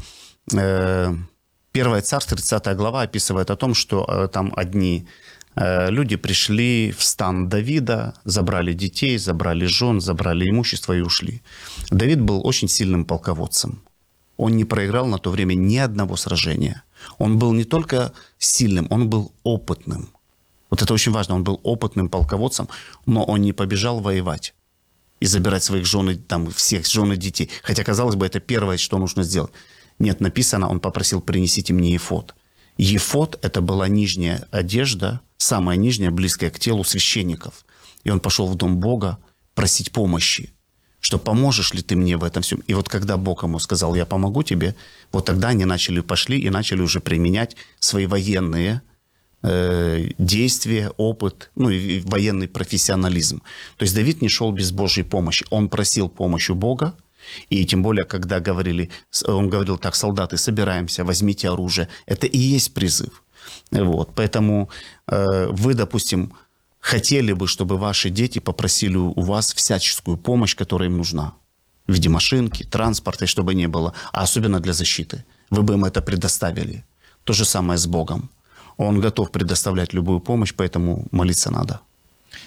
э, 0.54 1.16
Первое 1.74 2.02
царство, 2.02 2.38
30 2.38 2.78
глава, 2.78 3.02
описывает 3.02 3.50
о 3.50 3.56
том, 3.56 3.74
что 3.74 4.06
э, 4.08 4.28
там 4.28 4.54
одни 4.56 5.08
люди 5.56 6.16
пришли 6.16 6.92
в 6.92 7.04
стан 7.04 7.50
Давида, 7.50 8.16
забрали 8.26 8.74
детей, 8.74 9.18
забрали 9.18 9.66
жен, 9.66 10.02
забрали 10.02 10.50
имущество 10.50 10.94
и 10.94 11.02
ушли. 11.02 11.42
Давид 11.92 12.22
был 12.22 12.46
очень 12.46 12.68
сильным 12.68 13.06
полководцем. 13.06 13.82
Он 14.38 14.58
не 14.58 14.66
проиграл 14.66 15.06
на 15.06 15.20
то 15.20 15.30
время 15.32 15.54
ни 15.54 15.78
одного 15.78 16.16
сражения. 16.16 16.84
Он 17.20 17.38
был 17.38 17.54
не 17.54 17.64
только 17.66 18.14
сильным, 18.40 18.88
он 18.90 19.10
был 19.10 19.32
опытным. 19.44 20.10
Вот 20.70 20.82
это 20.82 20.94
очень 20.94 21.12
важно. 21.12 21.36
Он 21.36 21.44
был 21.44 21.60
опытным 21.64 22.10
полководцем, 22.10 22.68
но 23.06 23.24
он 23.24 23.42
не 23.42 23.54
побежал 23.54 24.00
воевать 24.00 24.56
и 25.20 25.28
забирать 25.28 25.64
своих 25.64 25.86
жен, 25.86 26.10
и 26.10 26.16
там, 26.16 26.50
всех 26.50 26.88
жен 26.88 27.14
и 27.14 27.16
детей. 27.16 27.50
Хотя, 27.62 27.84
казалось 27.84 28.16
бы, 28.16 28.26
это 28.26 28.40
первое, 28.40 28.78
что 28.78 28.98
нужно 28.98 29.24
сделать. 29.24 29.52
Нет, 30.00 30.20
написано, 30.20 30.68
он 30.68 30.80
попросил, 30.80 31.22
принесите 31.22 31.74
мне 31.74 31.94
ефот. 31.94 32.34
Ефот– 32.78 33.40
это 33.42 33.62
была 33.62 33.88
нижняя 33.88 34.48
одежда, 34.52 35.22
самая 35.38 35.78
нижняя, 35.78 36.12
близкая 36.12 36.50
к 36.50 36.60
телу 36.60 36.84
священников. 36.84 37.66
И 38.04 38.10
он 38.10 38.20
пошел 38.20 38.48
в 38.48 38.56
дом 38.56 38.78
Бога 38.78 39.20
просить 39.54 39.92
помощи, 39.92 40.52
что 41.00 41.20
поможешь 41.20 41.74
ли 41.74 41.82
ты 41.82 41.96
мне 41.96 42.18
в 42.18 42.24
этом 42.24 42.44
всем. 42.44 42.60
И 42.68 42.74
вот 42.74 42.90
когда 42.90 43.18
Бог 43.18 43.44
ему 43.44 43.60
сказал, 43.60 43.96
я 43.96 44.06
помогу 44.06 44.44
тебе, 44.44 44.76
вот 45.12 45.26
тогда 45.26 45.50
они 45.50 45.66
начали, 45.66 46.00
пошли 46.02 46.40
и 46.40 46.50
начали 46.50 46.82
уже 46.82 47.00
применять 47.00 47.56
свои 47.80 48.08
военные 48.08 48.82
э, 49.44 50.10
действия, 50.18 50.92
опыт, 50.98 51.52
ну 51.56 51.70
и 51.70 52.00
военный 52.02 52.48
профессионализм. 52.48 53.42
То 53.78 53.84
есть 53.84 53.94
Давид 53.94 54.22
не 54.22 54.30
шел 54.30 54.52
без 54.52 54.72
Божьей 54.72 55.04
помощи. 55.04 55.46
Он 55.50 55.70
просил 55.70 56.10
помощи 56.10 56.52
у 56.52 56.56
Бога, 56.56 56.96
и 57.50 57.66
тем 57.66 57.84
более, 57.84 58.06
когда 58.06 58.40
говорили, 58.40 58.90
он 59.26 59.50
говорил 59.50 59.78
так, 59.78 59.96
солдаты, 59.96 60.38
собираемся, 60.38 61.04
возьмите 61.04 61.50
оружие. 61.50 61.88
Это 62.06 62.28
и 62.28 62.38
есть 62.38 62.74
призыв. 62.74 63.24
Вот. 63.72 64.12
Поэтому 64.16 64.70
э, 65.08 65.48
вы, 65.52 65.74
допустим, 65.74 66.34
хотели 66.80 67.34
бы, 67.34 67.48
чтобы 67.48 67.78
ваши 67.78 68.10
дети 68.10 68.40
попросили 68.40 68.98
у 68.98 69.22
вас 69.22 69.54
всяческую 69.54 70.18
помощь, 70.18 70.56
которая 70.56 70.90
им 70.90 70.98
нужна. 70.98 71.34
В 71.88 71.94
виде 71.94 72.10
машинки, 72.10 72.64
транспорта, 72.64 73.26
чтобы 73.26 73.56
не 73.56 73.68
было. 73.68 73.94
А 74.12 74.24
особенно 74.24 74.60
для 74.60 74.74
защиты. 74.74 75.26
Вы 75.50 75.64
бы 75.64 75.74
им 75.74 75.86
это 75.86 76.02
предоставили. 76.02 76.84
То 77.24 77.34
же 77.34 77.46
самое 77.46 77.78
с 77.78 77.88
Богом. 77.88 78.30
Он 78.78 79.02
готов 79.02 79.32
предоставлять 79.32 79.94
любую 79.94 80.20
помощь, 80.20 80.54
поэтому 80.56 81.08
молиться 81.12 81.52
надо. 81.52 81.80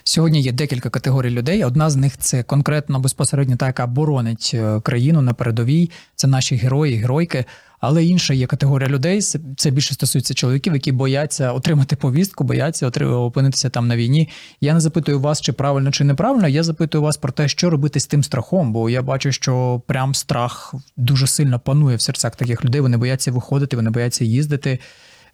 Сьогодні 0.05 0.41
є 0.41 0.51
декілька 0.51 0.89
категорій 0.89 1.29
людей. 1.29 1.63
Одна 1.63 1.89
з 1.89 1.95
них 1.95 2.17
це 2.17 2.43
конкретно 2.43 2.99
безпосередньо 2.99 3.57
та, 3.57 3.67
яка 3.67 3.87
боронить 3.87 4.51
е, 4.53 4.81
країну 4.81 5.21
на 5.21 5.33
передовій. 5.33 5.89
Це 6.15 6.27
наші 6.27 6.55
герої, 6.55 6.95
геройки. 6.95 7.45
Але 7.79 8.05
інша 8.05 8.33
є 8.33 8.47
категорія 8.47 8.89
людей. 8.89 9.21
це- 9.21 9.39
Це 9.57 9.71
більше 9.71 9.93
стосується 9.93 10.33
чоловіків, 10.33 10.73
які 10.73 10.91
бояться 10.91 11.51
отримати 11.51 11.95
повістку, 11.95 12.43
бояться 12.43 12.87
отри- 12.87 13.13
опинитися 13.13 13.69
там 13.69 13.87
на 13.87 13.95
війні. 13.95 14.29
Я 14.61 14.73
не 14.73 14.79
запитую 14.79 15.19
вас, 15.19 15.41
чи 15.41 15.53
правильно 15.53 15.91
чи 15.91 16.03
неправильно. 16.03 16.47
Я 16.47 16.63
запитую 16.63 17.01
вас 17.01 17.17
про 17.17 17.31
те, 17.31 17.47
що 17.47 17.69
робити 17.69 17.99
з 17.99 18.05
тим 18.07 18.23
страхом, 18.23 18.73
бо 18.73 18.89
я 18.89 19.01
бачу, 19.01 19.31
що 19.31 19.81
прям 19.87 20.15
страх 20.15 20.73
дуже 20.97 21.27
сильно 21.27 21.59
панує 21.59 21.95
в 21.97 22.01
серцях 22.01 22.35
таких 22.35 22.65
людей. 22.65 22.81
Вони 22.81 22.97
бояться 22.97 23.31
виходити, 23.31 23.75
вони 23.75 23.89
бояться 23.89 24.25
їздити. 24.25 24.79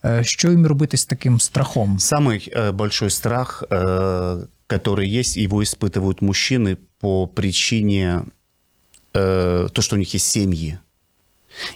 Е, 0.05 0.23
Що 0.23 0.51
їм 0.51 0.67
робити 0.67 0.97
з 0.97 1.05
таким 1.05 1.39
страхом? 1.39 1.97
Самый 1.97 2.57
э, 2.57 2.71
большой 2.71 3.09
страх, 3.09 3.63
э, 3.69 4.37
который 4.72 5.06
есть, 5.06 5.36
его 5.36 5.62
испытывают 5.62 6.22
мужчины 6.22 6.78
по 7.00 7.26
причине 7.26 8.24
э, 9.12 9.68
то, 9.70 9.82
что 9.82 9.96
у 9.96 9.98
них 9.98 10.14
есть 10.14 10.30
семьи. 10.30 10.78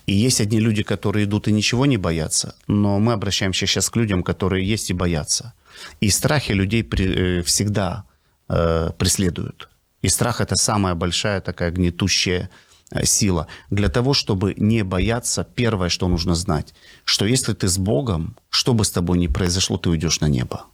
И 0.07 0.15
есть 0.15 0.41
одни 0.41 0.61
люди, 0.61 0.83
которые 0.83 1.25
идут 1.25 1.49
и 1.49 1.53
ничего 1.53 1.85
не 1.87 1.99
боятся, 1.99 2.55
но 2.67 2.99
мы 2.99 3.13
обращаемся 3.13 3.67
сейчас 3.67 3.91
к 3.91 3.97
людям, 3.97 4.23
которые 4.23 4.67
есть 4.67 4.91
и 4.91 4.95
боятся. 4.95 5.53
И 6.01 6.09
страхи 6.09 6.53
людей 6.53 6.83
при- 6.83 7.41
э, 7.41 7.43
всегда 7.43 8.05
э, 8.49 8.91
преследуют. 8.99 9.69
И 10.03 10.09
страх– 10.09 10.41
это 10.41 10.57
самая 10.57 10.95
большая 10.95 11.41
такая 11.41 11.71
гнетущая 11.71 12.49
э, 12.93 13.05
сила. 13.05 13.47
Для 13.71 13.89
того, 13.89 14.15
чтобы 14.15 14.55
не 14.57 14.85
бояться, 14.85 15.45
первое, 15.45 15.91
что 15.91 16.09
нужно 16.09 16.35
знать, 16.35 16.75
что 17.05 17.27
если 17.27 17.53
ты 17.53 17.69
с 17.69 17.77
Богом, 17.77 18.37
что 18.49 18.73
бы 18.73 18.85
с 18.85 18.91
тобой 18.91 19.19
ни 19.19 19.27
произошло, 19.27 19.77
ты 19.77 19.91
уйдешь 19.91 20.21
на 20.21 20.29
небо. 20.29 20.65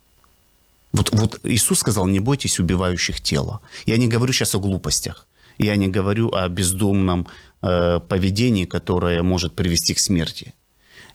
Вот, 0.93 1.11
вот 1.13 1.41
Иисус 1.45 1.79
сказал, 1.79 2.07
не 2.07 2.21
бойтесь 2.21 2.61
убивающих 2.61 3.21
тело. 3.21 3.61
Я 3.87 3.97
не 3.97 4.09
говорю 4.09 4.33
сейчас 4.33 4.55
о 4.55 4.59
глупостях. 4.59 5.27
Я 5.59 5.77
не 5.77 5.89
говорю 5.89 6.31
о 6.33 6.49
бездумном 6.49 7.27
э, 7.63 8.01
поведении, 8.01 8.65
которое 8.65 9.23
может 9.23 9.55
привести 9.55 9.95
к 9.95 9.99
смерти. 9.99 10.55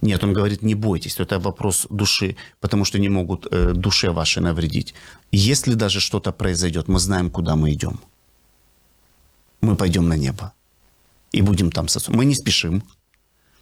Нет, 0.02 0.24
он 0.24 0.34
говорит, 0.34 0.62
не 0.62 0.76
бойтесь, 0.76 1.20
это 1.20 1.40
вопрос 1.40 1.88
души, 1.90 2.36
потому 2.60 2.86
что 2.86 3.00
не 3.00 3.10
могут 3.10 3.48
э, 3.52 3.74
душе 3.74 4.12
вашей 4.12 4.44
навредить. 4.44 4.94
Если 5.32 5.74
даже 5.74 6.00
что-то 6.00 6.32
произойдет, 6.32 6.88
мы 6.88 7.00
знаем, 7.00 7.30
куда 7.30 7.56
мы 7.56 7.74
идем. 7.74 8.00
Мы 9.62 9.76
пойдем 9.76 10.08
на 10.08 10.18
небо 10.18 10.54
и 11.32 11.42
будем 11.42 11.72
там 11.72 11.88
с. 11.88 12.10
Мы 12.10 12.26
не 12.26 12.36
спешим, 12.36 12.84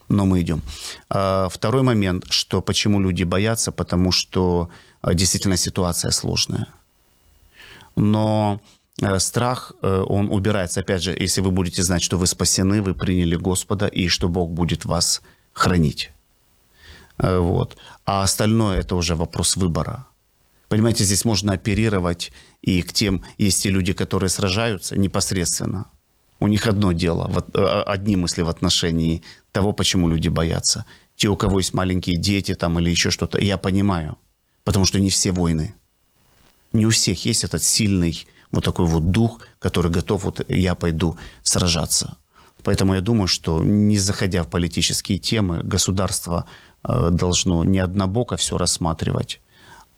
но 0.09 0.25
мы 0.25 0.41
идем. 0.41 0.61
А, 1.09 1.47
Второй 1.49 1.83
момент, 1.83 2.25
что 2.29 2.61
почему 2.61 2.99
люди 2.99 3.23
боятся, 3.23 3.71
потому 3.71 4.11
что 4.11 4.69
действительно 5.13 5.57
ситуация 5.57 6.11
сложная. 6.11 6.67
Но 7.95 8.59
э, 9.01 9.19
страх, 9.19 9.73
э, 9.81 10.03
он 10.07 10.29
убирается, 10.29 10.81
опять 10.81 11.03
же, 11.03 11.15
если 11.23 11.41
вы 11.41 11.51
будете 11.51 11.83
знать, 11.83 12.01
что 12.01 12.17
вы 12.17 12.27
спасены, 12.27 12.81
вы 12.81 12.93
приняли 12.93 13.35
Господа, 13.35 13.87
и 13.87 14.07
что 14.07 14.27
Бог 14.29 14.49
будет 14.51 14.85
вас 14.85 15.21
хранить. 15.53 16.11
Э, 17.17 17.37
Вот. 17.39 17.77
А 18.05 18.23
остальное 18.23 18.79
это 18.79 18.95
уже 18.95 19.15
вопрос 19.15 19.57
выбора. 19.57 20.05
Понимаете, 20.67 21.03
здесь 21.03 21.25
можно 21.25 21.53
оперировать 21.53 22.31
и 22.61 22.81
к 22.81 22.91
тем, 22.93 23.23
есть 23.37 23.63
те 23.63 23.69
люди, 23.69 23.93
которые 23.93 24.29
сражаются 24.29 24.97
непосредственно. 24.97 25.85
У 26.39 26.47
них 26.47 26.67
одно 26.67 26.91
дело, 26.91 27.27
вот, 27.29 27.55
э, 27.55 27.83
одни 27.87 28.15
мысли 28.15 28.43
в 28.43 28.49
отношении 28.49 29.21
того, 29.51 29.73
почему 29.73 30.09
люди 30.09 30.29
боятся. 30.29 30.85
Те, 31.15 31.29
у 31.29 31.37
кого 31.37 31.59
есть 31.59 31.73
маленькие 31.73 32.17
дети 32.17 32.55
там 32.55 32.77
или 32.79 32.89
еще 32.89 33.09
что-то, 33.09 33.39
я 33.39 33.57
понимаю, 33.57 34.17
потому 34.65 34.85
что 34.85 34.99
не 34.99 35.09
все 35.09 35.31
войны. 35.31 35.73
Не 36.73 36.85
у 36.85 36.89
всех 36.89 37.23
есть 37.25 37.45
этот 37.45 37.63
сильный 37.63 38.27
вот 38.51 38.65
такой 38.65 38.85
вот 38.85 39.11
дух, 39.11 39.39
который 39.59 39.91
готов, 39.91 40.25
вот 40.25 40.45
я 40.49 40.75
пойду 40.75 41.17
сражаться. 41.43 42.17
Поэтому 42.63 42.95
я 42.95 43.01
думаю, 43.01 43.27
что 43.27 43.63
не 43.63 43.97
заходя 43.97 44.43
в 44.43 44.49
политические 44.49 45.19
темы, 45.19 45.61
государство 45.63 46.45
э, 46.83 47.09
должно 47.11 47.63
не 47.63 47.79
однобоко 47.79 48.37
все 48.37 48.57
рассматривать, 48.57 49.39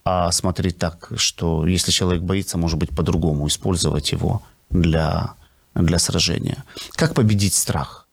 а 0.04 0.30
смотреть 0.32 0.78
так, 0.78 1.10
что 1.16 1.66
если 1.66 1.90
человек 1.90 2.22
боится, 2.22 2.58
может 2.58 2.78
быть, 2.78 2.90
по-другому 2.90 3.48
использовать 3.48 4.12
его 4.12 4.42
для, 4.70 5.34
для 5.74 5.98
сражения. 5.98 6.64
Как 6.92 7.14
победить 7.14 7.54
страх? 7.54 8.06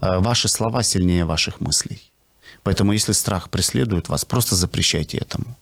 Э, 0.00 0.20
Ваши 0.20 0.48
слова 0.48 0.82
сильнее 0.82 1.24
ваших 1.24 1.60
мыслей. 1.60 2.00
Поэтому 2.62 2.92
если 2.92 3.12
страх 3.12 3.50
преследует 3.50 4.08
вас, 4.08 4.24
просто 4.24 4.54
запрещайте 4.54 5.18
этому. 5.18 5.56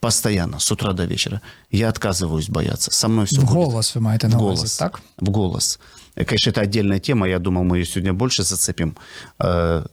Постоянно, 0.00 0.58
с 0.58 0.72
утра 0.72 0.92
до 0.92 1.04
вечера. 1.06 1.40
Я 1.70 1.88
отказываюсь 1.88 2.48
бояться. 2.48 2.90
Со 2.90 3.08
мной 3.08 3.24
все 3.26 3.40
В 3.40 3.44
будет 3.44 3.54
голос 3.54 3.94
ви 3.94 4.00
маєте 4.00 4.28
на 4.28 4.36
голос. 4.36 4.76
так? 4.78 5.00
В 5.18 5.30
голос. 5.30 5.78
Э, 6.16 6.24
Конечно, 6.24 6.50
это 6.52 6.62
отдельная 6.62 6.98
тема. 7.00 7.26
Я 7.28 7.38
думал, 7.38 7.64
мы 7.64 7.78
ее 7.78 7.86
сегодня 7.86 8.12
больше 8.12 8.42
зацепим. 8.42 8.96
Э, 9.38 9.84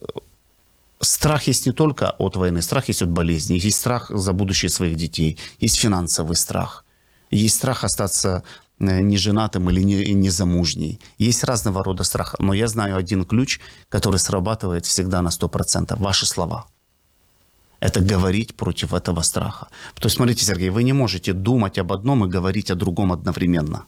Страх 1.00 1.48
есть 1.48 1.66
не 1.66 1.72
только 1.72 2.10
от 2.18 2.36
войны, 2.36 2.60
страх 2.62 2.88
есть 2.88 3.02
от 3.02 3.08
болезни, 3.08 3.66
есть 3.66 3.78
страх 3.78 4.10
за 4.10 4.32
будущее 4.32 4.68
своих 4.68 4.96
детей, 4.96 5.38
есть 5.60 5.76
финансовый 5.78 6.34
страх, 6.34 6.84
есть 7.30 7.54
страх 7.54 7.84
остаться 7.84 8.42
э, 8.80 9.00
неженатым 9.00 9.70
или 9.70 9.84
не, 9.84 10.14
незамужней. 10.14 10.98
Есть 11.18 11.44
разного 11.44 11.84
рода 11.84 12.02
страх. 12.04 12.34
Но 12.40 12.52
я 12.54 12.66
знаю 12.66 12.96
один 12.96 13.24
ключ, 13.24 13.60
который 13.88 14.18
срабатывает 14.18 14.86
всегда 14.86 15.22
на 15.22 15.28
100%. 15.28 15.96
Ваши 15.98 16.26
слова 16.26 16.66
это 17.80 18.00
говорить 18.00 18.54
против 18.54 18.92
этого 18.92 19.22
страха. 19.22 19.68
То 19.94 20.06
есть, 20.06 20.16
смотрите, 20.16 20.44
Сергей, 20.44 20.70
вы 20.70 20.82
не 20.82 20.92
можете 20.92 21.32
думать 21.32 21.78
об 21.78 21.92
одном 21.92 22.24
и 22.24 22.28
говорить 22.28 22.70
о 22.70 22.74
другом 22.74 23.12
одновременно. 23.12 23.84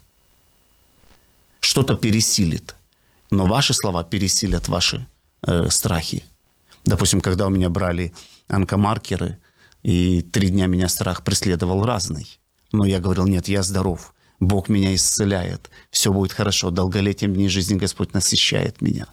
Что-то 1.60 1.96
пересилит, 1.96 2.74
но 3.30 3.46
ваши 3.46 3.74
слова 3.74 4.04
пересилят 4.04 4.68
ваши 4.68 5.06
э, 5.42 5.68
страхи. 5.70 6.24
Допустим, 6.84 7.20
когда 7.20 7.46
у 7.46 7.50
меня 7.50 7.68
брали 7.68 8.12
онкомаркеры, 8.48 9.38
и 9.82 10.22
три 10.22 10.50
дня 10.50 10.66
меня 10.66 10.88
страх 10.88 11.22
преследовал 11.22 11.84
разный. 11.84 12.38
Но 12.72 12.84
я 12.84 13.00
говорил, 13.00 13.26
нет, 13.26 13.48
я 13.48 13.62
здоров, 13.62 14.14
Бог 14.38 14.68
меня 14.68 14.94
исцеляет, 14.94 15.70
все 15.90 16.12
будет 16.12 16.32
хорошо, 16.32 16.70
долголетием 16.70 17.34
дней 17.34 17.48
жизни 17.48 17.78
Господь 17.78 18.14
насыщает 18.14 18.80
меня. 18.80 19.06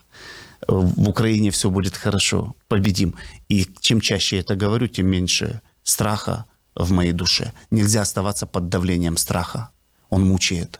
В 0.67 1.09
Украине 1.09 1.49
все 1.51 1.69
будет 1.69 1.95
хорошо, 1.95 2.55
победим. 2.67 3.15
И 3.47 3.65
чем 3.79 4.01
чаще 4.01 4.37
я 4.37 4.41
это 4.41 4.55
говорю, 4.55 4.87
тем 4.87 5.07
меньше 5.07 5.61
страха 5.83 6.45
в 6.75 6.91
моей 6.91 7.13
душе. 7.13 7.53
Нельзя 7.71 8.01
оставаться 8.01 8.45
под 8.45 8.69
давлением 8.69 9.17
страха. 9.17 9.69
Он 10.09 10.25
мучает. 10.25 10.79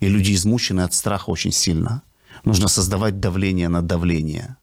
И 0.00 0.08
люди 0.08 0.34
измучены 0.34 0.82
от 0.82 0.92
страха 0.92 1.30
очень 1.30 1.52
сильно. 1.52 2.02
Нужно 2.44 2.68
создавать 2.68 3.18
давление 3.18 3.68
на 3.68 3.82
давление 3.82 4.56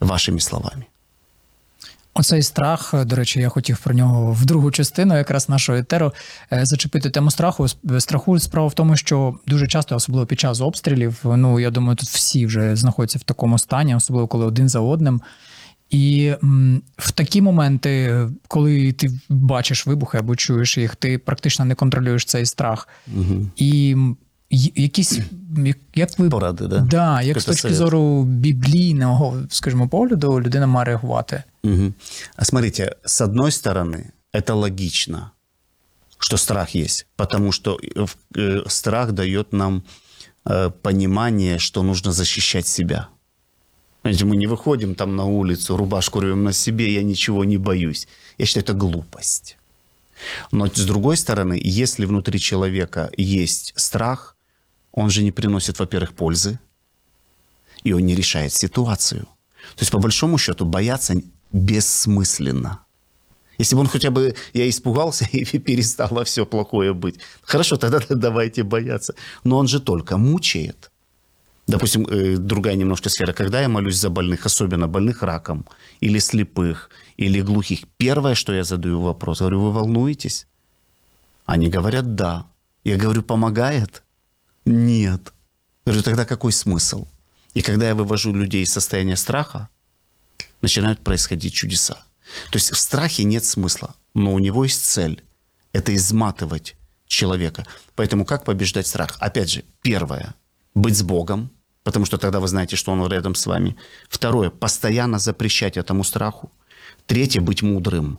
вашими 0.00 0.38
словами. 0.40 0.88
Оцей 2.16 2.42
страх, 2.42 3.04
до 3.04 3.16
речі, 3.16 3.40
я 3.40 3.48
хотів 3.48 3.78
про 3.78 3.94
нього 3.94 4.32
в 4.32 4.44
другу 4.44 4.70
частину, 4.70 5.16
якраз 5.16 5.48
нашого 5.48 5.78
етеру, 5.78 6.12
е, 6.52 6.66
зачепити 6.66 7.10
тему 7.10 7.30
страху. 7.30 7.66
Страху 7.98 8.38
справа 8.38 8.68
в 8.68 8.74
тому, 8.74 8.96
що 8.96 9.34
дуже 9.46 9.66
часто, 9.66 9.96
особливо 9.96 10.26
під 10.26 10.40
час 10.40 10.60
обстрілів, 10.60 11.20
ну 11.24 11.60
я 11.60 11.70
думаю, 11.70 11.96
тут 11.96 12.08
всі 12.08 12.46
вже 12.46 12.76
знаходяться 12.76 13.18
в 13.18 13.22
такому 13.22 13.58
стані, 13.58 13.94
особливо 13.94 14.26
коли 14.28 14.44
один 14.46 14.68
за 14.68 14.80
одним. 14.80 15.20
І 15.90 16.32
в 16.96 17.10
такі 17.12 17.42
моменти, 17.42 18.20
коли 18.48 18.92
ти 18.92 19.10
бачиш 19.28 19.86
вибухи 19.86 20.18
або 20.18 20.36
чуєш 20.36 20.78
їх, 20.78 20.96
ти 20.96 21.18
практично 21.18 21.64
не 21.64 21.74
контролюєш 21.74 22.24
цей 22.24 22.46
страх. 22.46 22.88
І 23.56 23.96
якісь, 24.76 25.18
як- 25.64 25.76
як 25.94 26.18
ви 26.18 26.28
Поради, 26.30 26.66
да? 26.66 26.78
Да, 26.80 27.22
як 27.22 27.40
з 27.40 27.44
точки 27.44 27.68
зору 27.74 28.24
біблійного, 28.24 29.36
скажімо, 29.48 29.88
погляду, 29.88 30.40
людина 30.40 30.66
має 30.66 30.84
реагувати. 30.84 31.42
Мгм. 31.64 31.94
А 32.36 32.44
смотрите, 32.44 32.96
с 33.04 33.20
одной 33.22 33.50
стороны, 33.50 34.12
это 34.32 34.54
логично, 34.54 35.32
что 36.18 36.36
страх 36.36 36.74
есть, 36.74 37.06
потому 37.16 37.52
что 37.52 37.78
э, 37.80 38.06
э, 38.36 38.62
страх 38.68 39.12
дает 39.12 39.52
нам 39.52 39.82
э, 40.44 40.70
понимание, 40.82 41.58
что 41.58 41.82
нужно 41.82 42.12
защищать 42.12 42.66
себя. 42.66 43.08
Знаете, 44.02 44.26
мы 44.26 44.36
не 44.36 44.46
выходим 44.46 44.94
там 44.94 45.16
на 45.16 45.24
улицу, 45.24 45.76
рубашку 45.78 46.20
рвем 46.20 46.44
на 46.44 46.52
себе, 46.52 46.92
я 46.92 47.02
ничего 47.02 47.44
не 47.46 47.56
боюсь. 47.56 48.08
Я 48.36 48.44
считаю, 48.44 48.64
это 48.64 48.74
глупость. 48.74 49.56
Но 50.52 50.66
с 50.66 50.86
другой 50.86 51.16
стороны, 51.16 51.58
если 51.64 52.04
внутри 52.04 52.38
человека 52.38 53.10
есть 53.16 53.72
страх, 53.76 54.36
он 54.92 55.08
же 55.08 55.22
не 55.22 55.32
приносит, 55.32 55.78
во-первых, 55.78 56.12
пользы, 56.12 56.58
и 57.84 57.94
он 57.94 58.04
не 58.04 58.14
решает 58.14 58.52
ситуацию. 58.52 59.22
То 59.76 59.80
есть, 59.80 59.90
по 59.90 59.98
большому 59.98 60.36
счету, 60.36 60.66
бояться 60.66 61.14
бессмысленно. 61.54 62.80
Если 63.58 63.76
бы 63.76 63.82
он 63.82 63.86
хотя 63.86 64.10
бы, 64.10 64.34
я 64.52 64.68
испугался 64.68 65.28
и 65.32 65.58
перестало 65.58 66.24
все 66.24 66.44
плохое 66.44 66.92
быть. 66.92 67.20
Хорошо, 67.42 67.76
тогда 67.76 68.00
давайте 68.10 68.62
бояться. 68.62 69.14
Но 69.44 69.58
он 69.58 69.68
же 69.68 69.80
только 69.80 70.16
мучает. 70.16 70.90
Допустим, 71.66 72.06
э, 72.06 72.36
другая 72.36 72.74
немножко 72.74 73.08
сфера. 73.08 73.32
Когда 73.32 73.60
я 73.60 73.68
молюсь 73.68 73.96
за 73.96 74.10
больных, 74.10 74.44
особенно 74.46 74.88
больных 74.88 75.22
раком, 75.22 75.64
или 76.00 76.18
слепых, 76.18 76.90
или 77.16 77.40
глухих, 77.40 77.84
первое, 77.96 78.34
что 78.34 78.52
я 78.52 78.64
задаю 78.64 79.00
вопрос, 79.00 79.38
говорю, 79.38 79.60
вы 79.60 79.72
волнуетесь? 79.72 80.46
Они 81.46 81.68
говорят, 81.68 82.14
да. 82.14 82.46
Я 82.84 82.96
говорю, 82.96 83.22
помогает? 83.22 84.02
Нет. 84.66 85.32
Я 85.86 85.92
говорю, 85.92 86.02
тогда 86.02 86.24
какой 86.24 86.52
смысл? 86.52 87.06
И 87.54 87.62
когда 87.62 87.86
я 87.86 87.94
вывожу 87.94 88.34
людей 88.34 88.62
из 88.62 88.72
состояния 88.72 89.16
страха, 89.16 89.68
начинают 90.64 91.00
происходить 91.00 91.54
чудеса. 91.54 91.94
То 92.50 92.56
есть 92.58 92.72
в 92.72 92.76
страхе 92.76 93.24
нет 93.24 93.44
смысла, 93.44 93.94
но 94.14 94.34
у 94.34 94.38
него 94.38 94.64
есть 94.64 94.84
цель. 94.84 95.22
Это 95.72 95.94
изматывать 95.94 96.76
человека. 97.06 97.64
Поэтому 97.94 98.24
как 98.24 98.44
побеждать 98.44 98.86
страх? 98.86 99.16
Опять 99.20 99.50
же, 99.50 99.64
первое– 99.82 100.34
быть 100.74 100.96
с 100.96 101.02
Богом, 101.02 101.50
потому 101.84 102.06
что 102.06 102.18
тогда 102.18 102.40
вы 102.40 102.48
знаете, 102.48 102.76
что 102.76 102.92
Он 102.92 103.06
рядом 103.12 103.34
с 103.34 103.46
вами. 103.46 103.76
Второе– 104.08 104.50
постоянно 104.64 105.18
запрещать 105.18 105.76
этому 105.76 106.04
страху. 106.04 106.50
Третье– 107.06 107.40
быть 107.42 107.62
мудрым. 107.62 108.18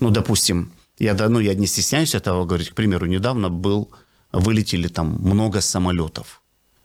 Ну, 0.00 0.10
допустим, 0.10 0.72
я, 0.98 1.14
да, 1.14 1.28
ну, 1.28 1.40
я 1.40 1.54
не 1.54 1.66
стесняюсь 1.66 2.14
этого 2.14 2.44
говорить. 2.44 2.70
К 2.70 2.74
примеру, 2.74 3.06
недавно 3.06 3.50
был, 3.50 3.90
вылетели 4.32 4.88
там 4.88 5.18
много 5.20 5.60
самолетов. 5.60 6.40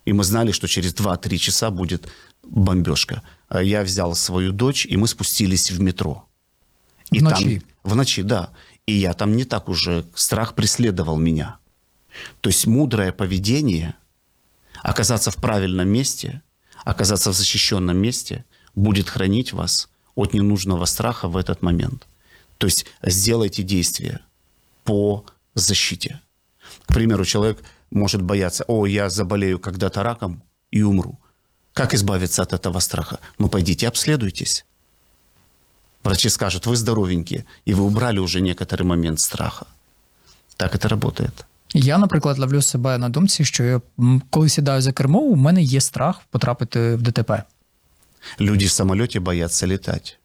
И 0.05 0.13
мы 0.13 0.23
знали, 0.23 0.51
что 0.51 0.67
через 0.67 0.93
2-3 0.95 1.37
часа 1.37 1.69
будет 1.69 2.11
бомбежка. 2.49 3.23
А 3.47 3.61
Я 3.61 3.83
взял 3.83 4.15
свою 4.15 4.51
дочь, 4.51 4.85
и 4.85 4.97
мы 4.97 5.07
спустились 5.07 5.71
в 5.71 5.81
метро. 5.81 6.27
И 7.11 7.19
В 7.19 7.23
ночи? 7.23 7.59
Там, 7.59 7.91
в 7.91 7.95
ночи, 7.95 8.21
да. 8.21 8.49
И 8.85 8.93
я 8.93 9.13
там 9.13 9.35
не 9.35 9.45
так 9.45 9.69
уже, 9.69 10.05
страх 10.15 10.55
преследовал 10.55 11.17
меня. 11.17 11.57
То 12.41 12.49
есть 12.49 12.67
мудрое 12.67 13.11
поведение, 13.11 13.95
оказаться 14.81 15.31
в 15.31 15.35
правильном 15.35 15.87
месте, 15.89 16.41
оказаться 16.83 17.31
в 17.31 17.35
защищенном 17.35 17.97
месте, 17.97 18.45
будет 18.75 19.09
хранить 19.09 19.53
вас 19.53 19.89
от 20.15 20.33
ненужного 20.33 20.85
страха 20.85 21.27
в 21.27 21.37
этот 21.37 21.61
момент. 21.61 22.07
То 22.57 22.67
есть 22.67 22.85
сделайте 23.01 23.63
действия 23.63 24.21
по 24.83 25.25
защите. 25.55 26.19
К 26.85 26.93
примеру, 26.93 27.25
человек 27.25 27.63
может 27.91 28.21
бояться, 28.21 28.65
о, 28.67 28.85
я 28.85 29.09
заболею 29.09 29.59
когда-то 29.59 30.03
раком 30.03 30.43
и 30.71 30.81
умру. 30.81 31.19
Как 31.78 31.94
избавиться 31.94 32.42
от 32.42 32.52
этого 32.52 32.80
страха? 32.80 33.18
Ну, 33.38 33.48
пойдите 33.48 33.88
обследуйтесь. 33.88 34.64
Врачи 36.04 36.28
скажут, 36.28 36.66
вы 36.66 36.76
здоровенькие, 36.76 37.44
и 37.64 37.74
вы 37.74 37.84
убрали 37.84 38.18
уже 38.18 38.40
некоторый 38.40 38.82
момент 38.82 39.20
страха. 39.20 39.66
Так 40.56 40.74
это 40.74 40.88
работает. 40.88 41.46
Я, 41.74 41.98
наприклад, 41.98 42.38
ловлю 42.38 42.62
себе 42.62 42.98
на 42.98 43.08
думці, 43.08 43.44
що 43.44 43.64
я, 43.64 43.80
м, 43.98 44.22
коли 44.30 44.48
сідаю 44.48 44.82
за 44.82 44.92
кермо, 44.92 45.18
у 45.18 45.36
мене 45.36 45.62
є 45.62 45.80
страх 45.80 46.20
потрапити 46.30 46.94
в 46.94 47.02
ДТП. 47.02 47.44
Люди 48.40 48.66
в 48.66 48.70
самолете 48.70 49.20
боятся 49.20 49.66
летать. 49.66 50.18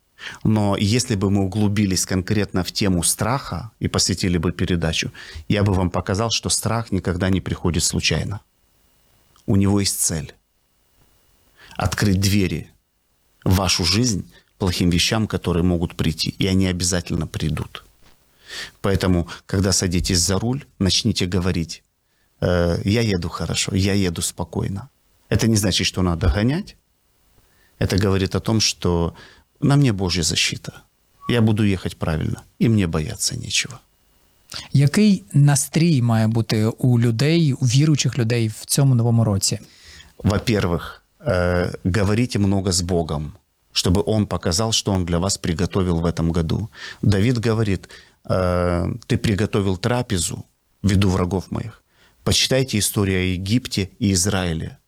Но 0.44 0.78
если 0.78 1.16
бы 1.16 1.30
мы 1.30 1.40
углубились 1.40 2.06
конкретно 2.06 2.62
в 2.62 2.72
тему 2.72 3.04
страха 3.04 3.72
и 3.82 3.88
посвятили 3.88 4.38
бы 4.38 4.52
передачу, 4.52 5.12
я 5.50 5.64
бы 5.64 5.74
вам 5.74 5.90
показал, 5.90 6.30
что 6.30 6.50
страх 6.50 6.92
никогда 6.92 7.30
не 7.30 7.42
приходит 7.42 7.84
случайно. 7.84 8.40
У 9.46 9.56
него 9.56 9.80
есть 9.80 10.00
цель. 10.00 10.34
Открыть 11.78 12.20
двери 12.20 12.72
в 13.44 13.56
вашу 13.56 13.86
жизнь 13.86 14.32
плохим 14.58 14.90
вещам, 14.90 15.28
которые 15.28 15.64
могут 15.64 15.96
прийти. 15.96 16.36
И 16.40 16.48
они 16.48 16.68
обязательно 16.68 17.28
придут. 17.28 17.86
Поэтому, 18.82 19.28
когда 19.46 19.72
садитесь 19.72 20.20
за 20.20 20.40
руль, 20.40 20.66
начните 20.80 21.26
говорить, 21.26 21.84
«Э, 22.42 22.82
я 22.86 23.02
еду 23.02 23.30
хорошо, 23.30 23.76
я 23.76 23.94
еду 23.94 24.22
спокойно. 24.22 24.90
Это 25.30 25.48
не 25.48 25.56
значит, 25.56 25.88
что 25.88 26.02
надо 26.02 26.28
гонять. 26.36 26.76
Это 27.80 27.98
говорит 27.98 28.36
о 28.36 28.40
том, 28.40 28.60
что 28.60 29.14
на 29.62 29.76
мне 29.76 29.94
Божья 29.94 30.24
защита. 30.24 30.74
Я 31.30 31.42
буду 31.42 31.64
ехать 31.64 31.98
правильно, 31.98 32.44
и 32.60 32.70
мне 32.70 32.88
бояться 32.88 33.36
нечего. 33.38 33.80
Який 34.74 35.24
настрій 35.34 36.02
має 36.02 36.28
бути 36.28 36.66
у 36.66 37.00
людей, 37.00 37.54
у 37.54 37.66
віруючих 37.66 38.18
людей 38.18 38.48
в 38.48 38.66
цьому 38.66 38.96
новому 38.96 39.24
році? 39.24 39.60
Во-первых, 40.24 41.03
э, 41.25 41.73
говорите 41.85 42.39
много 42.39 42.73
с 42.73 42.83
Богом, 42.83 43.37
чтобы 43.73 44.03
Он 44.07 44.27
показал, 44.27 44.73
что 44.73 44.93
Он 44.93 45.05
для 45.05 45.19
вас 45.19 45.39
приготовил 45.39 46.01
в 46.01 46.07
этом 46.07 46.33
году. 46.33 46.71
Давид 47.03 47.39
говорит, 47.39 47.89
э, 48.29 48.87
ты 49.07 49.17
приготовил 49.17 49.77
трапезу 49.77 50.45
в 50.83 50.91
виду 50.91 51.09
врагов 51.09 51.51
моих. 51.51 51.83
Почитайте 52.25 52.79
историю 52.79 53.19
о 53.19 53.35
Египте 53.35 53.91
и 53.99 54.13
Израиле. 54.13 54.79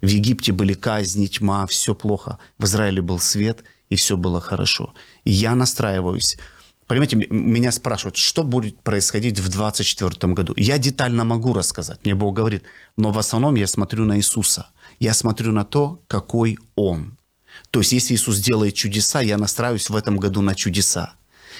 В 0.00 0.06
Египте 0.06 0.52
были 0.52 0.74
казни, 0.74 1.26
тьма, 1.26 1.66
все 1.66 1.94
плохо. 1.94 2.38
В 2.58 2.64
Израиле 2.64 3.02
был 3.02 3.18
свет, 3.18 3.64
и 3.90 3.96
все 3.96 4.16
было 4.16 4.40
хорошо. 4.40 4.94
И 5.24 5.32
я 5.32 5.54
настраиваюсь. 5.54 6.38
Понимаете, 6.86 7.16
меня 7.16 7.72
спрашивают, 7.72 8.16
что 8.16 8.44
будет 8.44 8.80
происходить 8.82 9.40
в 9.40 9.48
2024 9.48 10.32
году. 10.34 10.54
Я 10.56 10.78
детально 10.78 11.24
могу 11.24 11.52
рассказать, 11.52 11.98
мне 12.04 12.14
Бог 12.14 12.36
говорит, 12.36 12.62
но 12.96 13.10
в 13.10 13.18
основном 13.18 13.56
я 13.56 13.66
смотрю 13.66 14.04
на 14.04 14.16
Иисуса. 14.16 14.66
Я 14.98 15.14
смотрю 15.14 15.52
на 15.52 15.64
то, 15.64 16.02
какой 16.08 16.58
Он. 16.74 17.18
То 17.70 17.80
есть, 17.80 17.92
если 17.92 18.14
Иисус 18.14 18.38
делает 18.38 18.74
чудеса, 18.74 19.20
я 19.20 19.38
настраиваюсь 19.38 19.90
в 19.90 19.96
этом 19.96 20.16
году 20.18 20.42
на 20.42 20.54
чудеса. 20.54 21.14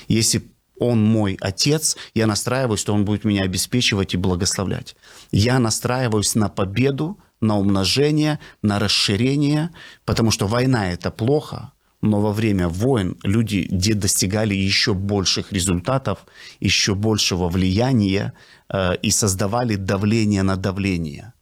Если 0.08 0.42
Он 0.78 1.02
мой 1.02 1.38
Отец, 1.40 1.96
я 2.14 2.26
настраиваюсь, 2.26 2.80
что 2.80 2.94
Он 2.94 3.04
будет 3.04 3.24
меня 3.24 3.42
обеспечивать 3.42 4.14
и 4.14 4.18
благословлять. 4.18 4.96
Я 5.30 5.58
настраиваюсь 5.58 6.34
на 6.34 6.48
победу, 6.48 7.18
на 7.40 7.58
умножение, 7.58 8.38
на 8.62 8.78
расширение, 8.78 9.70
потому 10.04 10.30
что 10.30 10.46
война– 10.46 10.92
это 10.92 11.10
плохо, 11.10 11.72
но 12.00 12.20
во 12.20 12.32
время 12.32 12.68
войн 12.68 13.16
люди 13.22 13.66
достигали 13.94 14.54
еще 14.54 14.94
больших 14.94 15.52
результатов, 15.52 16.26
еще 16.60 16.94
большего 16.94 17.48
влияния 17.48 18.32
э, 18.68 18.96
и 19.02 19.10
создавали 19.10 19.76
давление 19.76 20.42
на 20.42 20.56
давление. 20.56 21.32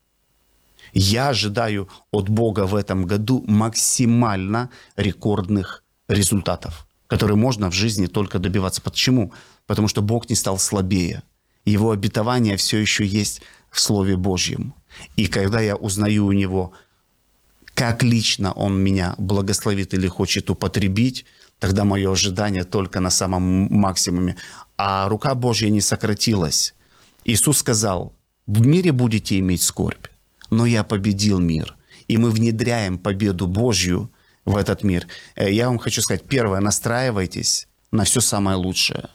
Я 0.95 1.31
ожидаю 1.31 1.89
от 2.13 2.29
Бога 2.29 2.67
в 2.67 2.75
этом 2.77 3.05
году 3.05 3.45
максимально 3.49 4.71
рекордных 4.97 5.83
результатов, 6.07 6.87
которые 7.09 7.37
можно 7.37 7.69
в 7.69 7.75
жизни 7.75 8.07
только 8.07 8.39
добиваться. 8.39 8.81
Почему? 8.81 9.33
Потому 9.67 9.89
что 9.89 10.03
Бог 10.03 10.31
не 10.31 10.37
стал 10.37 10.59
слабее. 10.59 11.25
Его 11.65 11.91
обетование 11.91 12.57
все 12.57 12.79
еще 12.79 13.05
есть 13.05 13.43
в 13.71 13.81
Слове 13.81 14.17
Божьем. 14.17 14.73
И 15.17 15.27
когда 15.27 15.61
я 15.61 15.75
узнаю 15.75 16.27
у 16.27 16.33
Него, 16.33 16.73
как 17.75 18.05
лично 18.05 18.53
Он 18.53 18.79
меня 18.79 19.17
благословит 19.19 19.95
или 19.95 20.07
хочет 20.07 20.49
употребить, 20.49 21.25
тогда 21.59 21.85
мое 21.85 22.13
ожидание 22.13 22.63
только 22.63 23.01
на 23.01 23.11
самом 23.11 23.43
максимуме. 23.69 24.37
А 24.77 25.09
рука 25.09 25.35
Божья 25.35 25.71
не 25.71 25.81
сократилась. 25.81 26.75
Иисус 27.25 27.59
сказал, 27.59 28.13
в 28.47 28.65
мире 28.65 28.93
будете 28.93 29.39
иметь 29.41 29.63
скорбь, 29.63 30.07
но 30.55 30.67
я 30.67 30.85
победил 30.85 31.41
мир. 31.41 31.77
И 32.07 32.17
мы 32.17 32.31
внедряем 32.31 32.99
победу 32.99 33.47
Божью 33.47 34.11
в 34.45 34.57
этот 34.57 34.85
мир. 34.85 35.07
Э, 35.37 35.51
Я 35.51 35.67
вам 35.69 35.79
хочу 35.79 36.01
сказать, 36.01 36.25
первое, 36.29 36.61
настраивайтесь 36.61 37.67
на 37.91 38.05
все 38.05 38.21
самое 38.21 38.57
лучшее. 38.57 39.09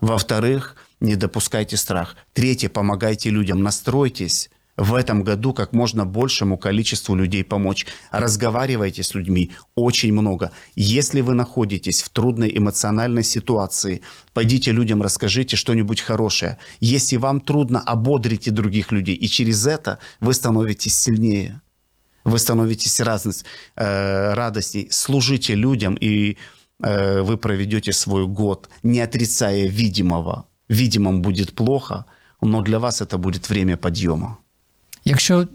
Во-вторых, 0.00 0.76
не 1.00 1.16
допускайте 1.16 1.76
страх. 1.76 2.16
Третье, 2.32 2.68
помогайте 2.68 3.30
людям, 3.30 3.62
настройтесь 3.62 4.50
в 4.82 4.94
этом 4.94 5.22
году 5.22 5.54
как 5.54 5.72
можно 5.72 6.04
большему 6.04 6.58
количеству 6.58 7.14
людей 7.14 7.44
помочь. 7.44 7.86
Разговаривайте 8.10 9.04
с 9.04 9.14
людьми 9.14 9.52
очень 9.76 10.12
много. 10.12 10.50
Если 10.74 11.20
вы 11.20 11.34
находитесь 11.34 12.02
в 12.02 12.08
трудной 12.08 12.50
эмоциональной 12.58 13.22
ситуации, 13.22 14.02
пойдите 14.34 14.72
людям, 14.72 15.00
расскажите 15.00 15.56
что-нибудь 15.56 16.00
хорошее. 16.00 16.58
Если 16.80 17.16
вам 17.16 17.40
трудно, 17.40 17.80
ободрите 17.80 18.50
других 18.50 18.90
людей. 18.90 19.14
И 19.14 19.28
через 19.28 19.66
это 19.66 20.00
вы 20.18 20.34
становитесь 20.34 20.98
сильнее. 20.98 21.60
Вы 22.24 22.40
становитесь 22.40 23.00
разность, 23.00 23.44
э, 23.76 24.34
радостней. 24.34 24.88
Служите 24.90 25.54
людям, 25.54 25.94
и 25.94 26.36
э, 26.82 27.22
вы 27.22 27.36
проведете 27.36 27.92
свой 27.92 28.26
год, 28.26 28.68
не 28.82 29.00
отрицая 29.00 29.68
видимого. 29.68 30.46
Видимым 30.68 31.22
будет 31.22 31.52
плохо, 31.54 32.04
но 32.40 32.62
для 32.62 32.78
вас 32.78 33.00
это 33.00 33.16
будет 33.16 33.48
время 33.48 33.76
подъема. 33.76 34.41
Якщо 35.05 35.47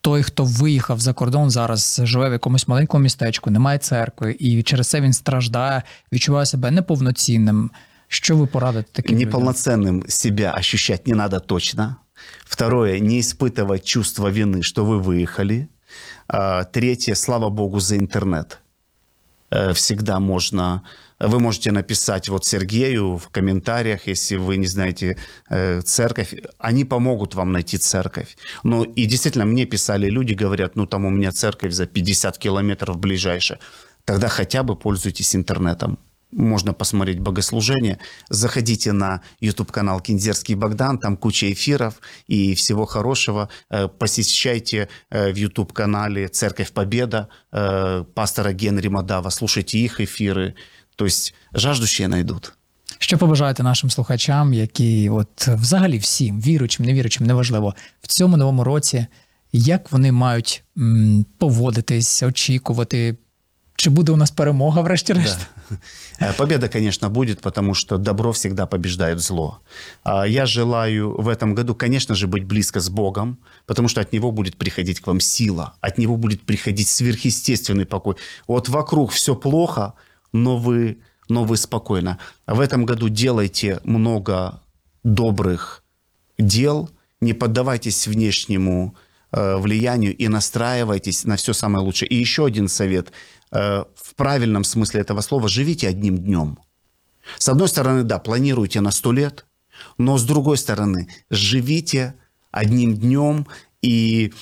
той, 0.00 0.22
хто 0.22 0.44
виїхав 0.44 1.00
за 1.00 1.12
кордон, 1.12 1.50
зараз 1.50 2.00
живе 2.04 2.28
в 2.28 2.32
якомусь 2.32 2.68
маленькому 2.68 3.02
містечку, 3.02 3.50
немає 3.50 3.78
церкви, 3.78 4.36
і 4.38 4.62
через 4.62 4.88
це 4.88 5.00
він 5.00 5.12
страждає, 5.12 5.82
відчуває 6.12 6.46
себе 6.46 6.70
неповноцінним. 6.70 7.70
Що 8.08 8.36
ви 8.36 8.46
порадите 8.46 8.88
таким 8.92 9.18
людям? 9.18 9.30
Неполноценным 9.30 10.08
себя 10.08 10.54
ощущать 10.58 11.06
не 11.06 11.14
надо 11.14 11.40
точно. 11.40 11.96
Второе, 12.44 13.00
не 13.00 13.20
испытывать 13.20 13.84
чувство 13.84 14.30
вины, 14.30 14.62
что 14.62 14.84
вы 14.84 15.00
выехали. 15.00 15.68
А, 16.26 16.64
Третье, 16.64 17.14
слава 17.14 17.50
богу 17.50 17.80
за 17.80 17.96
интернет. 17.96 18.58
Э, 19.50 19.72
Всегда 19.72 20.18
можно... 20.20 20.82
Вы 21.19 21.39
можете 21.39 21.71
написать 21.71 22.29
вот 22.29 22.45
Сергею 22.45 23.17
в 23.17 23.29
комментариях, 23.29 24.07
если 24.07 24.35
вы 24.35 24.57
не 24.57 24.67
знаете 24.67 25.17
э, 25.49 25.81
церковь. 25.81 26.33
Они 26.59 26.83
помогут 26.85 27.35
вам 27.35 27.51
найти 27.51 27.77
церковь. 27.77 28.37
Но 28.63 28.83
и 28.83 29.05
действительно, 29.05 29.45
мне 29.45 29.65
писали 29.65 30.09
люди, 30.09 30.33
говорят, 30.33 30.75
ну 30.75 30.85
там 30.85 31.05
у 31.05 31.09
меня 31.09 31.31
церковь 31.31 31.73
за 31.73 31.85
50 31.85 32.37
километров 32.37 32.97
ближайшая. 32.97 33.59
Тогда 34.03 34.27
хотя 34.27 34.63
бы 34.63 34.75
пользуйтесь 34.75 35.35
интернетом. 35.35 35.97
можно 36.31 36.73
посмотреть 36.73 37.19
богослужение. 37.19 37.97
Заходите 38.29 38.91
на 38.91 39.21
YouTube-канал 39.39 40.01
Кинзерский 40.01 40.55
Богдан, 40.55 40.97
там 40.99 41.17
куча 41.17 41.53
эфиров 41.53 41.93
и 42.27 42.55
всего 42.55 42.85
хорошего. 42.85 43.49
Э, 43.69 43.87
Посещайте 43.87 44.89
э, 45.09 45.31
в 45.31 45.35
YouTube-канале 45.37 46.27
Церковь 46.27 46.71
Победа 46.71 47.29
э, 47.53 48.03
пастора 48.13 48.51
Генри 48.51 48.89
Мадава, 48.89 49.29
слушайте 49.29 49.77
их 49.77 50.01
эфиры. 50.01 50.55
То 50.96 51.04
есть 51.04 51.34
жаждущие 51.54 52.08
найдут. 52.08 52.52
Що 52.98 53.18
побажаєте 53.18 53.62
нашим 53.62 53.90
слухачам, 53.90 54.54
які 54.54 55.08
от 55.10 55.48
взагалі 55.48 55.98
всім, 55.98 56.40
віруючим, 56.40 56.86
невіруючим, 56.86 57.26
неважливо, 57.26 57.74
в 58.02 58.06
цьому 58.06 58.36
новому 58.36 58.64
році, 58.64 59.06
як 59.52 59.92
вони 59.92 60.12
мають 60.12 60.64
м, 60.78 61.26
поводитись, 61.38 62.22
очікувати, 62.22 63.16
чи 63.76 63.90
буде 63.90 64.12
у 64.12 64.16
нас 64.16 64.30
перемога, 64.30 64.80
врешті-решт? 64.80 65.38
Э, 66.20 66.36
Победа, 66.36 66.68
конечно, 66.68 67.08
будет, 67.10 67.40
потому 67.40 67.74
что 67.74 67.98
добро 67.98 68.30
всегда 68.32 68.66
побеждает 68.66 69.18
зло. 69.20 69.60
А 70.02 70.26
Я 70.26 70.46
желаю 70.46 71.16
в 71.18 71.28
этом 71.28 71.54
году, 71.54 71.74
конечно 71.74 72.14
же, 72.14 72.26
быть 72.26 72.44
близко 72.44 72.78
с 72.80 72.88
Богом, 72.88 73.36
потому 73.66 73.88
что 73.88 74.00
от 74.00 74.12
Него 74.12 74.32
будет 74.32 74.56
приходить 74.58 75.00
к 75.00 75.06
вам 75.06 75.20
сила, 75.20 75.72
от 75.80 75.98
Него 75.98 76.16
будет 76.16 76.42
приходить 76.42 76.88
сверхъестественный 76.88 77.84
покой. 77.86 78.14
Вот 78.46 78.68
вокруг 78.68 79.12
все 79.12 79.34
плохо, 79.34 79.92
но 80.35 80.57
вы, 80.57 80.99
но 81.29 81.45
вы 81.45 81.57
спокойно. 81.57 82.19
В 82.45 82.59
этом 82.59 82.85
году 82.85 83.09
делайте 83.09 83.79
много 83.83 84.61
добрых 85.03 85.83
дел, 86.37 86.89
не 87.21 87.33
поддавайтесь 87.33 88.07
внешнему 88.07 88.95
э, 89.31 89.55
влиянию 89.57 90.15
и 90.15 90.27
настраивайтесь 90.27 91.23
на 91.23 91.37
все 91.37 91.53
самое 91.53 91.85
лучшее. 91.85 92.09
И 92.09 92.15
еще 92.15 92.45
один 92.45 92.67
совет. 92.67 93.13
Э, 93.51 93.85
в 93.95 94.15
правильном 94.15 94.65
смысле 94.65 95.01
этого 95.01 95.21
слова 95.21 95.47
живите 95.47 95.87
одним 95.87 96.17
днем. 96.17 96.59
С 97.37 97.47
одной 97.49 97.69
стороны, 97.69 98.03
да, 98.03 98.19
планируйте 98.19 98.81
на 98.81 98.91
сто 98.91 99.13
лет, 99.13 99.45
но 99.97 100.17
с 100.17 100.25
другой 100.25 100.57
стороны, 100.57 101.07
живите 101.29 102.13
одним 102.51 102.95
днем 102.95 103.47
и 103.81 104.33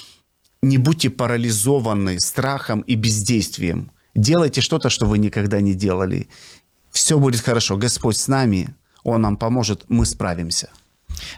не 0.64 0.78
будьте 0.78 1.10
парализованы 1.10 2.20
страхом 2.20 2.82
и 2.82 2.96
бездействием. 2.96 3.93
Делайте 4.16 4.62
что-то, 4.62 4.90
что 4.90 5.06
вы 5.06 5.18
никогда 5.18 5.62
не 5.62 5.74
делали. 5.74 6.28
Все 6.92 7.18
будет 7.18 7.42
хорошо. 7.42 7.78
Господь 7.78 8.16
с 8.18 8.28
нами, 8.28 8.70
Он 9.04 9.22
нам 9.22 9.38
поможет, 9.38 9.86
мы 9.90 10.06
справимся. 10.06 10.68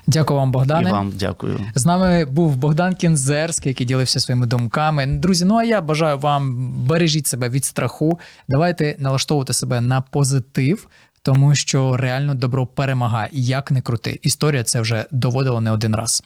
Дякую 0.07 0.39
вам, 0.39 0.49
І 0.49 0.51
Богдане. 0.51 0.91
вам 0.91 1.11
дякую. 1.15 1.59
З 1.75 1.85
нами 1.85 2.25
був 2.25 2.55
Богдан 2.55 2.95
Кінзерський, 2.95 3.69
який 3.69 3.87
ділився 3.87 4.19
своїми 4.19 4.45
думками. 4.45 5.05
Друзі, 5.05 5.45
ну 5.45 5.55
а 5.55 5.63
я 5.63 5.81
бажаю 5.81 6.17
вам 6.17 6.71
бережіть 6.85 7.27
себе 7.27 7.49
від 7.49 7.65
страху. 7.65 8.19
Давайте 8.47 8.95
налаштовувати 8.99 9.53
себе 9.53 9.81
на 9.81 10.01
позитив, 10.01 10.87
тому 11.21 11.55
що 11.55 11.97
реально 11.97 12.33
добро 12.35 12.67
перемагає. 12.67 13.29
Як 13.31 13.71
не 13.71 13.81
крути. 13.81 14.19
Історія 14.21 14.63
це 14.63 14.81
вже 14.81 15.05
доводила 15.11 15.61
не 15.61 15.71
один 15.71 15.95
раз. 15.95 16.23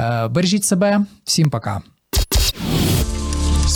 Е, 0.00 0.28
Бережіть 0.28 0.64
себе, 0.64 1.06
всім 1.24 1.50
пока. 1.50 1.82